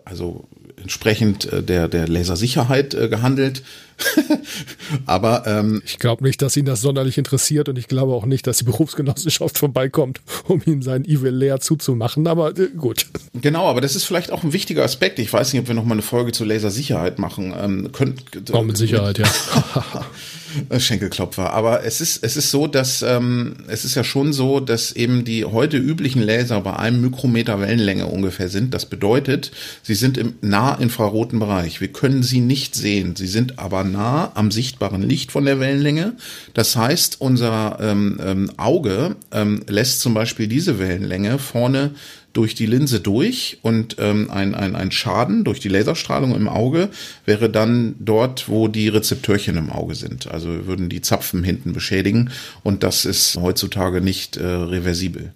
also 0.05 0.47
entsprechend 0.81 1.53
äh, 1.53 1.63
der, 1.63 1.89
der 1.89 2.09
Lasersicherheit 2.09 2.95
äh, 2.95 3.09
gehandelt. 3.09 3.63
Aber 5.07 5.47
ähm, 5.47 5.83
ich 5.85 5.99
glaube 5.99 6.25
nicht, 6.25 6.41
dass 6.43 6.57
ihn 6.57 6.65
das 6.65 6.81
sonderlich 6.81 7.19
interessiert 7.19 7.69
und 7.69 7.79
ich 7.79 7.89
glaube 7.89 8.13
auch 8.13 8.27
nicht, 8.27 8.47
dass 8.47 8.59
die 8.59 8.65
Berufsgenossenschaft 8.65 9.59
vorbeikommt, 9.59 10.21
um 10.47 10.63
ihm 10.65 10.83
sein 10.83 11.05
Evil 11.05 11.31
Lair 11.31 11.61
zuzumachen. 11.61 12.27
Aber 12.27 12.57
äh, 12.59 12.69
gut. 12.77 13.07
Genau, 13.41 13.67
aber 13.67 13.81
das 13.81 13.97
ist 13.97 14.05
vielleicht 14.05 14.31
auch 14.31 14.45
ein 14.45 14.53
wichtiger 14.53 14.85
Aspekt. 14.85 15.19
Ich 15.19 15.33
weiß 15.33 15.53
nicht, 15.53 15.63
ob 15.63 15.69
wir 15.69 15.75
noch 15.75 15.85
mal 15.85 15.95
eine 15.95 16.03
Folge 16.03 16.33
zur 16.33 16.47
Lasersicherheit 16.47 17.19
machen. 17.19 17.55
Ähm, 17.59 17.91
könnt, 17.93 18.23
oh, 18.53 18.63
mit 18.63 18.77
Sicherheit, 18.77 19.19
ja. 19.19 19.27
Schenkelklopfer. 20.79 21.53
Aber 21.53 21.85
es 21.85 22.01
ist, 22.01 22.25
es 22.25 22.37
ist 22.37 22.51
so, 22.51 22.67
dass 22.67 23.03
ähm, 23.03 23.57
es 23.69 23.85
ist 23.85 23.95
ja 23.95 24.05
schon 24.05 24.33
so, 24.33 24.61
dass 24.61 24.93
eben 24.93 25.25
die 25.25 25.45
heute 25.45 25.77
üblichen 25.77 26.23
Laser 26.23 26.61
bei 26.61 26.75
einem 26.75 27.03
Mikrometer 27.03 27.61
Wellenlänge 27.61 28.07
ungefähr 28.07 28.49
sind. 28.49 28.75
Das 28.75 28.87
bedeutet, 28.87 29.51
sie 29.83 29.95
sind 29.95 30.17
im 30.17 30.35
nahinfraroten 30.41 31.39
Bereich. 31.39 31.81
Wir 31.81 31.89
können 31.89 32.23
sie 32.23 32.41
nicht 32.41 32.75
sehen. 32.75 33.15
Sie 33.17 33.27
sind 33.27 33.59
aber 33.59 33.85
nah 33.89 34.33
am 34.35 34.51
sichtbaren 34.51 35.03
Licht 35.03 35.33
von 35.33 35.45
der 35.45 35.61
Wellenlänge. 35.61 36.15
Das 36.55 36.77
heißt, 36.77 37.21
unser 37.21 37.79
ähm, 37.81 38.19
ähm, 38.23 38.51
Auge 38.57 39.17
ähm, 39.33 39.63
lässt 39.67 40.01
zum 40.01 40.15
Beispiel 40.15 40.49
diese 40.49 40.79
Wellenlänge 40.79 41.39
vorne 41.39 41.93
durch 42.33 42.55
die 42.55 42.67
Linse 42.67 43.01
durch 43.01 43.59
und 43.63 43.97
ähm, 43.99 44.31
ein, 44.31 44.55
ein, 44.55 44.77
ein 44.77 44.93
Schaden 44.93 45.45
durch 45.45 45.61
die 45.61 45.69
Laserstrahlung 45.69 46.37
im 46.37 46.49
Auge 46.49 46.91
wäre 47.25 47.51
dann 47.51 47.97
dort, 47.99 48.49
wo 48.49 48.69
die 48.69 48.89
Rezeptörchen 48.89 49.57
im 49.57 49.71
Auge 49.71 49.95
sind. 49.95 50.31
Also 50.31 50.67
würden 50.67 50.89
die 50.89 51.01
Zapfen 51.01 51.43
hinten 51.43 51.73
beschädigen 51.73 52.31
und 52.63 52.83
das 52.83 53.07
ist 53.07 53.37
heutzutage 53.37 54.01
nicht 54.01 54.37
äh, 54.37 54.47
reversibel. 54.47 55.33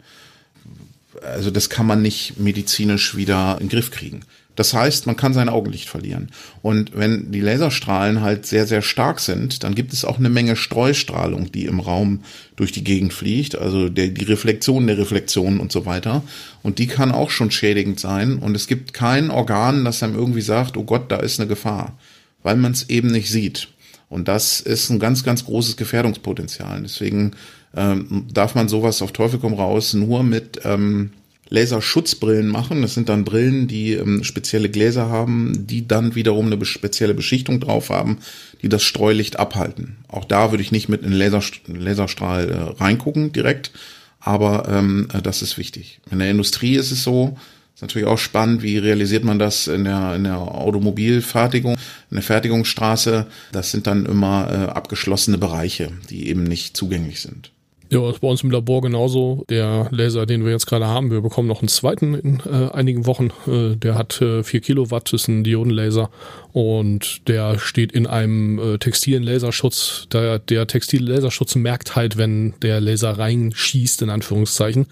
Also 1.23 1.51
das 1.51 1.71
kann 1.71 1.87
man 1.87 2.03
nicht 2.03 2.39
medizinisch 2.39 3.17
wieder 3.17 3.55
in 3.55 3.69
den 3.69 3.71
Griff 3.71 3.91
kriegen. 3.91 4.21
Das 4.55 4.75
heißt, 4.75 5.07
man 5.07 5.17
kann 5.17 5.33
sein 5.33 5.49
Augenlicht 5.49 5.89
verlieren. 5.89 6.31
Und 6.61 6.93
wenn 6.95 7.33
die 7.33 7.41
Laserstrahlen 7.41 8.21
halt 8.21 8.45
sehr, 8.45 8.67
sehr 8.67 8.83
stark 8.83 9.21
sind, 9.21 9.65
dann 9.65 9.75
gibt 9.75 9.93
es 9.93 10.05
auch 10.05 10.19
eine 10.19 10.29
Menge 10.29 10.57
Streustrahlung, 10.57 11.51
die 11.51 11.65
im 11.65 11.81
Raum 11.81 12.21
durch 12.57 12.73
die 12.73 12.85
Gegend 12.85 13.15
fliegt, 13.15 13.57
also 13.57 13.89
der, 13.89 14.09
die 14.09 14.25
Reflexion 14.25 14.87
der 14.87 14.99
Reflexion 14.99 15.59
und 15.59 15.73
so 15.73 15.87
weiter. 15.87 16.23
Und 16.63 16.79
die 16.79 16.87
kann 16.87 17.13
auch 17.13 17.31
schon 17.31 17.51
schädigend 17.51 17.99
sein. 17.99 18.39
Und 18.39 18.55
es 18.55 18.67
gibt 18.67 18.93
kein 18.93 19.31
Organ, 19.31 19.85
das 19.85 20.03
einem 20.03 20.15
irgendwie 20.15 20.43
sagt, 20.43 20.77
oh 20.77 20.85
Gott, 20.85 21.11
da 21.11 21.17
ist 21.17 21.41
eine 21.41 21.49
Gefahr, 21.49 21.99
weil 22.43 22.57
man 22.57 22.73
es 22.73 22.91
eben 22.91 23.09
nicht 23.09 23.31
sieht. 23.31 23.69
Und 24.11 24.29
das 24.29 24.61
ist 24.61 24.91
ein 24.91 24.99
ganz, 24.99 25.25
ganz 25.25 25.47
großes 25.47 25.79
Gefährdungspotenzial. 25.79 26.83
Deswegen 26.83 27.33
ähm, 27.75 28.27
darf 28.33 28.55
man 28.55 28.69
sowas 28.69 29.01
auf 29.01 29.13
Teufel 29.13 29.41
komm 29.41 29.55
raus 29.55 29.95
nur 29.95 30.23
mit 30.23 30.61
ähm, 30.65 31.13
Laserschutzbrillen 31.53 32.49
machen. 32.49 32.83
Das 32.83 32.95
sind 32.95 33.09
dann 33.09 33.25
Brillen, 33.25 33.69
die 33.69 33.93
ähm, 33.93 34.25
spezielle 34.25 34.71
Gläser 34.71 35.09
haben, 35.09 35.67
die 35.67 35.87
dann 35.87 36.15
wiederum 36.15 36.47
eine 36.51 36.65
spezielle 36.65 37.15
Beschichtung 37.15 37.61
drauf 37.61 37.91
haben, 37.91 38.19
die 38.63 38.69
das 38.69 38.83
Streulicht 38.83 39.39
abhalten. 39.39 39.99
Auch 40.09 40.25
da 40.25 40.51
würde 40.51 40.63
ich 40.63 40.73
nicht 40.73 40.89
mit 40.89 41.05
einem 41.05 41.13
Laser, 41.13 41.43
Laserstrahl 41.67 42.51
äh, 42.51 42.83
reingucken 42.83 43.33
direkt, 43.33 43.71
aber 44.19 44.67
ähm, 44.69 45.09
äh, 45.13 45.21
das 45.21 45.43
ist 45.43 45.59
wichtig. 45.59 46.01
In 46.11 46.19
der 46.21 46.31
Industrie 46.31 46.77
ist 46.77 46.91
es 46.91 47.05
so, 47.05 47.37
ist 47.75 47.83
natürlich 47.83 48.09
auch 48.09 48.19
spannend, 48.19 48.63
wie 48.63 48.79
realisiert 48.79 49.25
man 49.25 49.39
das 49.39 49.67
in 49.67 49.85
der, 49.85 50.15
in 50.15 50.25
der 50.25 50.39
Automobilfertigung, 50.39 51.75
in 52.11 52.15
der 52.15 52.23
Fertigungsstraße. 52.23 53.27
Das 53.53 53.71
sind 53.71 53.87
dann 53.87 54.07
immer 54.07 54.49
äh, 54.51 54.71
abgeschlossene 54.71 55.37
Bereiche, 55.37 55.91
die 56.09 56.29
eben 56.29 56.45
nicht 56.45 56.77
zugänglich 56.77 57.21
sind. 57.21 57.51
Ja, 57.93 58.09
ist 58.09 58.21
bei 58.21 58.29
uns 58.29 58.43
im 58.43 58.51
Labor 58.51 58.81
genauso. 58.81 59.45
Der 59.51 59.89
Laser, 59.91 60.25
den 60.25 60.47
wir 60.47 60.51
jetzt 60.51 60.65
gerade 60.65 60.87
haben, 60.87 61.11
wir 61.11 61.21
bekommen 61.21 61.47
noch 61.47 61.61
einen 61.61 61.69
zweiten 61.69 62.15
in 62.15 62.41
äh, 62.51 62.73
einigen 62.73 63.05
Wochen. 63.05 63.29
Äh, 63.47 63.77
der 63.77 63.97
hat 63.97 64.19
äh, 64.23 64.43
4 64.43 64.61
Kilowatt, 64.63 65.13
ist 65.13 65.29
ein 65.29 65.45
Diodenlaser 65.45 66.09
und 66.55 67.29
der 67.29 67.59
steht 67.59 67.93
in 67.93 68.07
einem 68.07 68.59
äh, 68.59 68.79
textilen 68.79 69.23
Laserschutz. 69.23 70.07
Der, 70.11 70.39
der 70.39 70.67
textile 70.67 71.13
Laserschutz 71.13 71.55
merkt 71.55 71.95
halt, 71.95 72.17
wenn 72.17 72.55
der 72.63 72.81
Laser 72.81 73.19
reinschießt, 73.19 74.01
in 74.01 74.09
Anführungszeichen, 74.09 74.87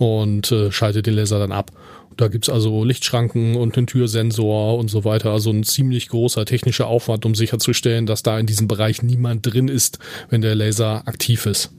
und 0.00 0.50
äh, 0.50 0.72
schaltet 0.72 1.06
den 1.06 1.14
Laser 1.14 1.38
dann 1.38 1.52
ab. 1.52 1.70
Da 2.16 2.26
gibt's 2.26 2.48
also 2.48 2.82
Lichtschranken 2.82 3.54
und 3.54 3.76
einen 3.76 3.86
Türsensor 3.86 4.78
und 4.78 4.88
so 4.88 5.04
weiter. 5.04 5.30
Also 5.30 5.50
ein 5.50 5.62
ziemlich 5.62 6.08
großer 6.08 6.44
technischer 6.44 6.88
Aufwand, 6.88 7.24
um 7.24 7.36
sicherzustellen, 7.36 8.06
dass 8.06 8.24
da 8.24 8.36
in 8.40 8.46
diesem 8.46 8.66
Bereich 8.66 9.00
niemand 9.00 9.46
drin 9.46 9.68
ist, 9.68 10.00
wenn 10.28 10.42
der 10.42 10.56
Laser 10.56 11.06
aktiv 11.06 11.46
ist. 11.46 11.70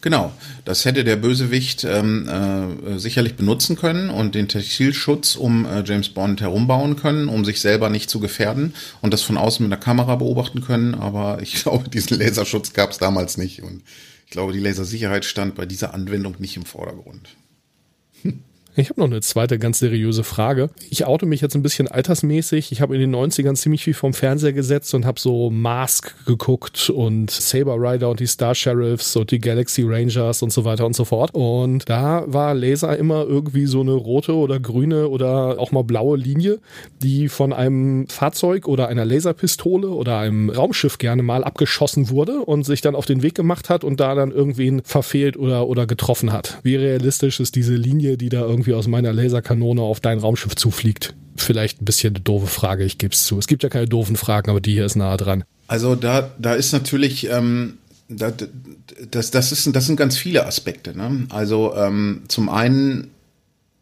Genau, 0.00 0.32
das 0.64 0.84
hätte 0.84 1.02
der 1.02 1.16
Bösewicht 1.16 1.82
ähm, 1.82 2.28
äh, 2.28 2.98
sicherlich 2.98 3.34
benutzen 3.34 3.74
können 3.74 4.10
und 4.10 4.36
den 4.36 4.46
Textilschutz 4.46 5.34
um 5.34 5.66
äh, 5.66 5.82
James 5.84 6.10
Bond 6.10 6.40
herumbauen 6.40 6.94
können, 6.94 7.28
um 7.28 7.44
sich 7.44 7.60
selber 7.60 7.90
nicht 7.90 8.08
zu 8.08 8.20
gefährden 8.20 8.74
und 9.00 9.12
das 9.12 9.22
von 9.22 9.36
außen 9.36 9.66
mit 9.66 9.72
einer 9.72 9.82
Kamera 9.82 10.14
beobachten 10.14 10.60
können. 10.60 10.94
Aber 10.94 11.42
ich 11.42 11.54
glaube, 11.62 11.88
diesen 11.88 12.18
Laserschutz 12.18 12.74
gab 12.74 12.92
es 12.92 12.98
damals 12.98 13.38
nicht 13.38 13.62
und 13.62 13.82
ich 14.26 14.30
glaube, 14.30 14.52
die 14.52 14.60
Lasersicherheit 14.60 15.24
stand 15.24 15.56
bei 15.56 15.66
dieser 15.66 15.94
Anwendung 15.94 16.36
nicht 16.38 16.56
im 16.56 16.64
Vordergrund. 16.64 17.30
Ich 18.76 18.90
habe 18.90 19.00
noch 19.00 19.08
eine 19.08 19.20
zweite 19.20 19.58
ganz 19.58 19.80
seriöse 19.80 20.22
Frage. 20.22 20.70
Ich 20.88 21.04
oute 21.04 21.26
mich 21.26 21.40
jetzt 21.40 21.56
ein 21.56 21.62
bisschen 21.62 21.88
altersmäßig. 21.88 22.70
Ich 22.70 22.80
habe 22.80 22.94
in 22.94 23.00
den 23.00 23.14
90ern 23.14 23.56
ziemlich 23.56 23.82
viel 23.82 23.94
vom 23.94 24.14
Fernseher 24.14 24.52
gesetzt 24.52 24.94
und 24.94 25.04
habe 25.04 25.18
so 25.18 25.50
Mask 25.50 26.14
geguckt 26.26 26.88
und 26.88 27.28
Saber 27.28 27.74
Rider 27.76 28.08
und 28.08 28.20
die 28.20 28.26
Star 28.26 28.54
Sheriffs 28.54 29.16
und 29.16 29.32
die 29.32 29.40
Galaxy 29.40 29.82
Rangers 29.84 30.42
und 30.42 30.52
so 30.52 30.64
weiter 30.64 30.86
und 30.86 30.94
so 30.94 31.04
fort. 31.04 31.34
Und 31.34 31.88
da 31.88 32.22
war 32.28 32.54
Laser 32.54 32.96
immer 32.96 33.24
irgendwie 33.24 33.66
so 33.66 33.80
eine 33.80 33.94
rote 33.94 34.34
oder 34.34 34.60
grüne 34.60 35.08
oder 35.08 35.58
auch 35.58 35.72
mal 35.72 35.82
blaue 35.82 36.16
Linie, 36.16 36.60
die 37.02 37.28
von 37.28 37.52
einem 37.52 38.06
Fahrzeug 38.06 38.68
oder 38.68 38.86
einer 38.86 39.04
Laserpistole 39.04 39.88
oder 39.88 40.18
einem 40.18 40.50
Raumschiff 40.50 40.98
gerne 40.98 41.24
mal 41.24 41.42
abgeschossen 41.42 42.10
wurde 42.10 42.40
und 42.42 42.64
sich 42.64 42.80
dann 42.80 42.94
auf 42.94 43.06
den 43.06 43.24
Weg 43.24 43.34
gemacht 43.34 43.70
hat 43.70 43.82
und 43.82 43.98
da 43.98 44.14
dann 44.14 44.30
irgendwen 44.30 44.82
verfehlt 44.84 45.36
oder, 45.36 45.66
oder 45.66 45.86
getroffen 45.86 46.32
hat. 46.32 46.60
Wie 46.62 46.76
realistisch 46.76 47.40
ist 47.40 47.56
diese 47.56 47.74
Linie, 47.74 48.16
die 48.16 48.28
da 48.28 48.42
irgendwie 48.42 48.57
irgendwie 48.58 48.74
aus 48.74 48.88
meiner 48.88 49.12
Laserkanone 49.12 49.80
auf 49.80 50.00
dein 50.00 50.18
Raumschiff 50.18 50.56
zufliegt? 50.56 51.14
Vielleicht 51.36 51.80
ein 51.80 51.84
bisschen 51.84 52.14
eine 52.14 52.24
doofe 52.24 52.48
Frage, 52.48 52.84
ich 52.84 52.98
gebe 52.98 53.14
es 53.14 53.24
zu. 53.24 53.38
Es 53.38 53.46
gibt 53.46 53.62
ja 53.62 53.68
keine 53.68 53.86
doofen 53.86 54.16
Fragen, 54.16 54.50
aber 54.50 54.60
die 54.60 54.72
hier 54.72 54.84
ist 54.84 54.96
nahe 54.96 55.16
dran. 55.16 55.44
Also 55.68 55.94
da, 55.94 56.30
da 56.38 56.54
ist 56.54 56.72
natürlich, 56.72 57.30
ähm, 57.30 57.78
da, 58.08 58.32
das, 59.10 59.30
das, 59.30 59.52
ist, 59.52 59.74
das 59.74 59.86
sind 59.86 59.96
ganz 59.96 60.16
viele 60.16 60.46
Aspekte. 60.46 60.96
Ne? 60.96 61.26
Also 61.30 61.74
ähm, 61.76 62.22
zum 62.26 62.48
einen, 62.48 63.12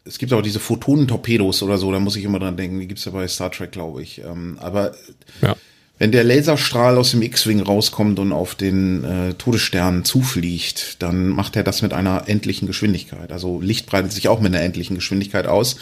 es 0.05 0.19
gibt 0.19 0.31
auch 0.33 0.43
diese 0.43 0.59
Photonentorpedos 0.59 1.63
oder 1.63 1.79
so, 1.79 1.91
da 1.91 1.99
muss 1.99 2.15
ich 2.15 2.23
immer 2.23 2.39
dran 2.39 2.57
denken, 2.57 2.79
die 2.79 2.87
gibt 2.87 2.99
es 2.99 3.05
ja 3.05 3.11
bei 3.11 3.27
Star 3.27 3.51
Trek, 3.51 3.71
glaube 3.71 4.03
ich. 4.03 4.19
Ähm, 4.19 4.57
aber 4.59 4.93
ja. 5.41 5.55
Wenn 5.99 6.11
der 6.11 6.23
Laserstrahl 6.23 6.97
aus 6.97 7.11
dem 7.11 7.23
X-Wing 7.23 7.61
rauskommt 7.61 8.19
und 8.19 8.31
auf 8.31 8.53
den 8.53 9.03
äh, 9.03 9.33
Todesstern 9.33 10.05
zufliegt, 10.05 11.01
dann 11.01 11.29
macht 11.29 11.55
er 11.55 11.63
das 11.63 11.81
mit 11.81 11.91
einer 11.93 12.29
endlichen 12.29 12.67
Geschwindigkeit. 12.67 13.31
Also 13.31 13.59
Licht 13.61 13.87
breitet 13.87 14.11
sich 14.11 14.27
auch 14.27 14.39
mit 14.39 14.53
einer 14.53 14.63
endlichen 14.63 14.95
Geschwindigkeit 14.95 15.47
aus, 15.47 15.77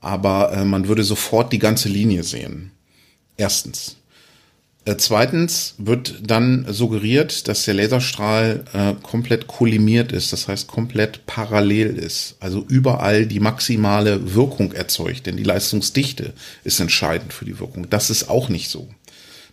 aber 0.00 0.52
äh, 0.52 0.64
man 0.64 0.88
würde 0.88 1.04
sofort 1.04 1.52
die 1.52 1.58
ganze 1.58 1.90
Linie 1.90 2.22
sehen. 2.22 2.70
Erstens. 3.36 3.96
Äh, 4.86 4.96
zweitens 4.96 5.74
wird 5.76 6.22
dann 6.22 6.64
suggeriert, 6.70 7.46
dass 7.48 7.66
der 7.66 7.74
Laserstrahl 7.74 8.64
äh, 8.72 8.94
komplett 9.02 9.46
kollimiert 9.46 10.10
ist, 10.10 10.32
das 10.32 10.48
heißt 10.48 10.68
komplett 10.68 11.26
parallel 11.26 11.98
ist, 11.98 12.36
also 12.40 12.64
überall 12.66 13.26
die 13.26 13.40
maximale 13.40 14.34
Wirkung 14.34 14.72
erzeugt, 14.72 15.26
denn 15.26 15.36
die 15.36 15.42
Leistungsdichte 15.42 16.32
ist 16.64 16.80
entscheidend 16.80 17.34
für 17.34 17.44
die 17.44 17.58
Wirkung. 17.58 17.90
Das 17.90 18.08
ist 18.08 18.30
auch 18.30 18.48
nicht 18.48 18.70
so. 18.70 18.88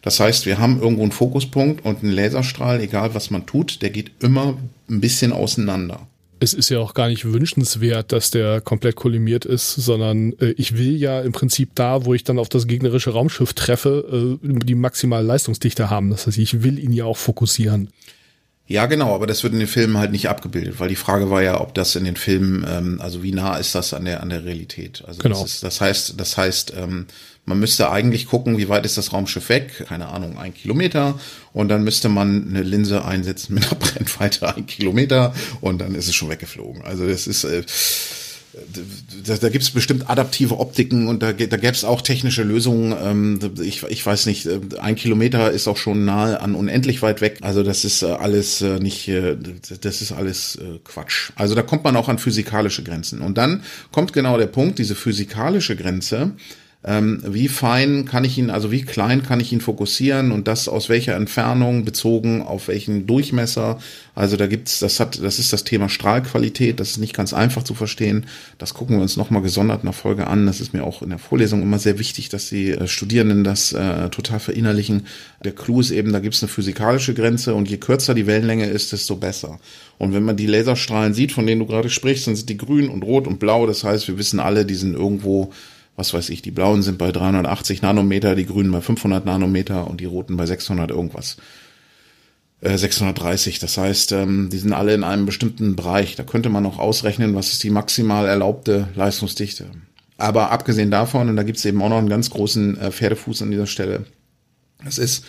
Das 0.01 0.19
heißt, 0.19 0.45
wir 0.45 0.59
haben 0.59 0.81
irgendwo 0.81 1.03
einen 1.03 1.11
Fokuspunkt 1.11 1.83
und 1.85 2.03
einen 2.03 2.11
Laserstrahl, 2.11 2.81
egal 2.81 3.13
was 3.13 3.31
man 3.31 3.45
tut, 3.45 3.81
der 3.81 3.89
geht 3.89 4.11
immer 4.21 4.57
ein 4.89 5.01
bisschen 5.01 5.33
auseinander 5.33 6.07
es 6.39 6.53
ist 6.53 6.69
ja 6.69 6.79
auch 6.79 6.93
gar 6.93 7.07
nicht 7.07 7.25
wünschenswert, 7.25 8.11
dass 8.11 8.29
der 8.29 8.61
komplett 8.61 8.95
kollimiert 8.95 9.45
ist, 9.45 9.73
sondern 9.73 10.33
äh, 10.39 10.53
ich 10.57 10.77
will 10.77 10.95
ja 10.95 11.21
im 11.21 11.31
Prinzip 11.31 11.71
da, 11.75 12.05
wo 12.05 12.13
ich 12.13 12.23
dann 12.23 12.39
auf 12.39 12.49
das 12.49 12.67
gegnerische 12.67 13.11
Raumschiff 13.11 13.53
treffe, 13.53 14.37
äh, 14.43 14.59
die 14.63 14.75
maximale 14.75 15.25
Leistungsdichte 15.25 15.89
haben. 15.89 16.09
Das 16.09 16.27
heißt, 16.27 16.37
ich 16.37 16.63
will 16.63 16.79
ihn 16.79 16.93
ja 16.93 17.05
auch 17.05 17.17
fokussieren. 17.17 17.89
Ja, 18.67 18.85
genau, 18.85 19.15
aber 19.15 19.27
das 19.27 19.43
wird 19.43 19.53
in 19.53 19.59
den 19.59 19.67
Filmen 19.67 19.97
halt 19.97 20.11
nicht 20.11 20.27
abgebildet, 20.27 20.79
weil 20.79 20.89
die 20.89 20.97
Frage 20.97 21.29
war 21.29 21.41
ja, 21.41 21.61
ob 21.61 21.73
das 21.73 21.95
in 21.95 22.03
den 22.03 22.17
Filmen, 22.17 22.65
ähm, 22.69 23.01
also 23.01 23.23
wie 23.23 23.31
nah 23.31 23.55
ist 23.57 23.73
das 23.75 23.93
an 23.93 24.03
der 24.03 24.21
an 24.21 24.29
der 24.29 24.43
Realität? 24.43 25.03
Also 25.07 25.21
genau. 25.21 25.41
das, 25.41 25.53
ist, 25.53 25.63
das 25.63 25.79
heißt, 25.79 26.13
das 26.17 26.35
heißt, 26.35 26.73
ähm, 26.77 27.07
man 27.45 27.59
müsste 27.59 27.89
eigentlich 27.89 28.27
gucken, 28.27 28.57
wie 28.57 28.67
weit 28.67 28.85
ist 28.85 28.97
das 28.97 29.13
Raumschiff 29.13 29.47
weg? 29.47 29.85
Keine 29.87 30.09
Ahnung, 30.09 30.37
ein 30.37 30.53
Kilometer. 30.53 31.17
Und 31.53 31.69
dann 31.69 31.85
müsste 31.85 32.09
man 32.09 32.49
eine 32.49 32.61
Linse 32.61 33.05
einsetzen 33.05 33.53
mit 33.53 33.65
einer 33.67 33.75
Brennweite 33.79 34.53
ein 34.53 34.65
Kilometer 34.65 35.33
und 35.61 35.79
dann 35.79 35.95
ist 35.95 36.09
es 36.09 36.15
schon 36.15 36.29
weggeflogen. 36.29 36.83
Also 36.83 37.07
das 37.07 37.25
ist 37.25 37.45
äh, 37.45 37.63
da, 39.25 39.35
da 39.37 39.49
gibt 39.49 39.63
es 39.63 39.71
bestimmt 39.71 40.09
adaptive 40.09 40.59
Optiken 40.59 41.07
und 41.07 41.23
da, 41.23 41.33
da 41.33 41.57
gäbe 41.57 41.73
es 41.73 41.83
auch 41.83 42.01
technische 42.01 42.43
Lösungen. 42.43 42.95
Ähm, 43.01 43.39
ich, 43.61 43.83
ich 43.83 44.05
weiß 44.05 44.25
nicht, 44.25 44.45
äh, 44.45 44.59
ein 44.79 44.95
Kilometer 44.95 45.51
ist 45.51 45.67
auch 45.67 45.77
schon 45.77 46.05
nahe 46.05 46.39
an 46.41 46.55
unendlich 46.55 47.01
weit 47.01 47.21
weg. 47.21 47.39
Also 47.41 47.63
das 47.63 47.85
ist 47.85 48.01
äh, 48.01 48.07
alles 48.07 48.61
äh, 48.61 48.79
nicht, 48.79 49.11
das 49.81 50.01
ist 50.01 50.11
alles 50.11 50.59
Quatsch. 50.83 51.31
Also 51.35 51.55
da 51.55 51.61
kommt 51.61 51.83
man 51.83 51.95
auch 51.95 52.09
an 52.09 52.19
physikalische 52.19 52.83
Grenzen. 52.83 53.21
Und 53.21 53.37
dann 53.37 53.63
kommt 53.91 54.13
genau 54.13 54.37
der 54.37 54.47
Punkt, 54.47 54.79
diese 54.79 54.95
physikalische 54.95 55.75
Grenze 55.75 56.33
ähm, 56.83 57.21
wie 57.25 57.47
fein 57.47 58.05
kann 58.05 58.23
ich 58.23 58.37
ihn, 58.37 58.51
also 58.51 58.71
wie 58.71 58.83
klein 58.83 59.23
kann 59.23 59.39
ich 59.39 59.51
ihn 59.51 59.61
fokussieren 59.61 60.31
und 60.31 60.47
das 60.47 60.67
aus 60.69 60.89
welcher 60.89 61.15
Entfernung 61.15 61.85
bezogen 61.85 62.43
auf 62.43 62.67
welchen 62.67 63.07
Durchmesser. 63.07 63.79
Also 64.13 64.37
da 64.37 64.45
gibt's, 64.45 64.79
das 64.79 64.99
hat, 64.99 65.21
das 65.21 65.39
ist 65.39 65.51
das 65.51 65.63
Thema 65.63 65.89
Strahlqualität, 65.89 66.79
das 66.79 66.91
ist 66.91 66.97
nicht 66.99 67.15
ganz 67.15 67.33
einfach 67.33 67.63
zu 67.63 67.73
verstehen. 67.73 68.27
Das 68.59 68.75
gucken 68.75 68.95
wir 68.95 69.01
uns 69.01 69.17
nochmal 69.17 69.41
gesondert 69.41 69.81
in 69.81 69.87
der 69.87 69.93
Folge 69.93 70.27
an. 70.27 70.45
Das 70.45 70.61
ist 70.61 70.73
mir 70.73 70.83
auch 70.83 71.01
in 71.01 71.09
der 71.09 71.17
Vorlesung 71.17 71.63
immer 71.63 71.79
sehr 71.79 71.97
wichtig, 71.97 72.29
dass 72.29 72.49
die 72.49 72.69
äh, 72.69 72.87
Studierenden 72.87 73.43
das 73.43 73.73
äh, 73.73 74.09
total 74.09 74.39
verinnerlichen. 74.39 75.07
Der 75.43 75.53
Clou 75.53 75.81
ist 75.81 75.91
eben, 75.91 76.13
da 76.13 76.19
gibt's 76.19 76.43
eine 76.43 76.49
physikalische 76.49 77.15
Grenze 77.15 77.55
und 77.55 77.67
je 77.69 77.77
kürzer 77.77 78.13
die 78.13 78.27
Wellenlänge 78.27 78.67
ist, 78.67 78.91
desto 78.91 79.15
besser. 79.15 79.59
Und 79.97 80.13
wenn 80.13 80.23
man 80.23 80.37
die 80.37 80.45
Laserstrahlen 80.45 81.15
sieht, 81.15 81.31
von 81.31 81.47
denen 81.47 81.59
du 81.59 81.65
gerade 81.65 81.89
sprichst, 81.89 82.27
dann 82.27 82.35
sind 82.35 82.49
die 82.49 82.57
grün 82.57 82.87
und 82.87 83.03
rot 83.03 83.25
und 83.25 83.39
blau. 83.39 83.65
Das 83.65 83.83
heißt, 83.83 84.07
wir 84.07 84.19
wissen 84.19 84.39
alle, 84.39 84.63
die 84.63 84.75
sind 84.75 84.93
irgendwo 84.93 85.51
was 85.97 86.13
weiß 86.13 86.29
ich, 86.29 86.41
die 86.41 86.51
blauen 86.51 86.83
sind 86.83 86.97
bei 86.97 87.11
380 87.11 87.81
Nanometer, 87.81 88.35
die 88.35 88.45
grünen 88.45 88.71
bei 88.71 88.81
500 88.81 89.25
Nanometer 89.25 89.87
und 89.87 89.99
die 89.99 90.05
roten 90.05 90.37
bei 90.37 90.45
600 90.45 90.91
irgendwas. 90.91 91.37
Äh, 92.61 92.77
630, 92.77 93.59
das 93.59 93.77
heißt, 93.77 94.11
ähm, 94.13 94.49
die 94.51 94.59
sind 94.59 94.73
alle 94.73 94.93
in 94.93 95.03
einem 95.03 95.25
bestimmten 95.25 95.75
Bereich. 95.75 96.15
Da 96.15 96.23
könnte 96.23 96.49
man 96.49 96.63
noch 96.63 96.77
ausrechnen, 96.77 97.35
was 97.35 97.51
ist 97.51 97.63
die 97.63 97.71
maximal 97.71 98.27
erlaubte 98.27 98.87
Leistungsdichte. 98.95 99.65
Aber 100.17 100.51
abgesehen 100.51 100.91
davon, 100.91 101.29
und 101.29 101.35
da 101.35 101.43
gibt's 101.43 101.65
eben 101.65 101.81
auch 101.81 101.89
noch 101.89 101.97
einen 101.97 102.09
ganz 102.09 102.29
großen 102.29 102.79
äh, 102.79 102.91
Pferdefuß 102.91 103.41
an 103.41 103.51
dieser 103.51 103.67
Stelle, 103.67 104.05
das 104.85 104.99
ist, 104.99 105.25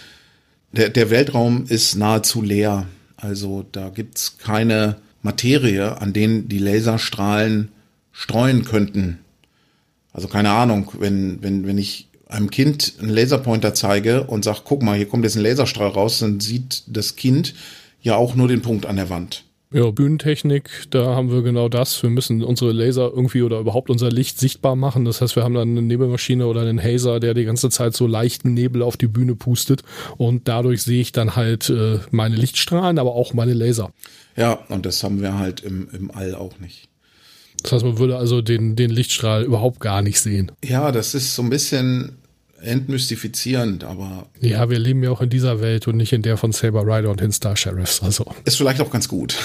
der, 0.73 0.91
der 0.91 1.09
Weltraum 1.09 1.65
ist 1.67 1.97
nahezu 1.97 2.43
leer. 2.43 2.87
Also 3.17 3.65
da 3.73 3.89
gibt's 3.89 4.37
keine 4.37 4.97
Materie, 5.23 5.99
an 6.01 6.13
denen 6.13 6.49
die 6.49 6.59
Laserstrahlen 6.59 7.71
streuen 8.13 8.65
könnten. 8.65 9.19
Also 10.19 10.27
keine 10.27 10.51
Ahnung, 10.51 10.91
wenn, 10.99 11.41
wenn, 11.43 11.65
wenn 11.65 11.79
ich 11.79 12.09
einem 12.27 12.51
Kind 12.51 12.95
einen 12.99 13.11
Laserpointer 13.11 13.73
zeige 13.73 14.25
und 14.25 14.43
sage, 14.43 14.63
guck 14.65 14.83
mal, 14.83 14.97
hier 14.97 15.07
kommt 15.07 15.23
jetzt 15.23 15.37
ein 15.37 15.45
Laserstrahl 15.45 15.91
raus, 15.91 16.19
dann 16.19 16.41
sieht 16.41 16.83
das 16.89 17.15
Kind 17.15 17.55
ja 18.03 18.17
auch 18.17 18.35
nur 18.35 18.49
den 18.49 18.61
Punkt 18.61 18.85
an 18.87 18.97
der 18.97 19.11
Wand. 19.11 19.45
Ja, 19.71 19.89
Bühnentechnik, 19.93 20.71
da 20.91 21.15
haben 21.15 21.31
wir 21.31 21.43
genau 21.43 21.69
das. 21.69 22.03
Wir 22.03 22.11
müssen 22.11 22.43
unsere 22.43 22.73
Laser 22.73 23.13
irgendwie 23.15 23.43
oder 23.43 23.61
überhaupt 23.61 23.91
unser 23.91 24.11
Licht 24.11 24.41
sichtbar 24.41 24.75
machen. 24.75 25.05
Das 25.05 25.21
heißt, 25.21 25.37
wir 25.37 25.45
haben 25.45 25.55
dann 25.55 25.69
eine 25.69 25.83
Nebelmaschine 25.83 26.49
oder 26.49 26.63
einen 26.63 26.83
Hazer, 26.83 27.21
der 27.21 27.35
die 27.35 27.45
ganze 27.45 27.71
Zeit 27.71 27.95
so 27.95 28.09
leichten 28.09 28.55
Nebel 28.55 28.83
auf 28.83 28.97
die 28.97 29.07
Bühne 29.07 29.37
pustet. 29.37 29.85
Und 30.17 30.49
dadurch 30.49 30.83
sehe 30.83 31.01
ich 31.01 31.13
dann 31.13 31.37
halt 31.37 31.71
äh, 31.71 32.01
meine 32.11 32.35
Lichtstrahlen, 32.35 32.99
aber 32.99 33.15
auch 33.15 33.35
meine 33.35 33.55
Laser. 33.55 33.93
Ja, 34.35 34.55
und 34.69 34.85
das 34.85 35.05
haben 35.05 35.23
wir 35.23 35.39
halt 35.39 35.61
im, 35.61 35.89
im 35.93 36.11
All 36.11 36.35
auch 36.35 36.59
nicht. 36.59 36.88
Das 37.63 37.73
heißt, 37.73 37.85
man 37.85 37.99
würde 37.99 38.17
also 38.17 38.41
den, 38.41 38.77
den 38.77 38.91
Lichtstrahl 38.91 39.45
überhaupt 39.45 39.81
gar 39.81 40.03
nicht 40.03 40.21
sehen. 40.21 40.53
Ja, 40.65 40.93
das 40.93 41.15
ist 41.15 41.35
so 41.35 41.43
ein 41.43 41.51
bisschen 41.51 42.19
entmystifizierend, 42.61 43.85
aber. 43.85 44.27
Ja, 44.41 44.69
wir 44.71 44.79
leben 44.79 45.03
ja 45.03 45.11
auch 45.11 45.21
in 45.21 45.31
dieser 45.31 45.61
Welt 45.61 45.89
und 45.89 45.97
nicht 45.97 46.13
in 46.13 46.23
der 46.23 46.37
von 46.37 46.53
Saber 46.53 46.83
Rider 46.83 47.11
und 47.11 47.21
den 47.21 47.33
Star 47.33 47.57
Sheriffs. 47.57 48.03
Also. 48.03 48.27
Ist 48.45 48.57
vielleicht 48.57 48.81
auch 48.81 48.91
ganz 48.91 49.09
gut. 49.09 49.37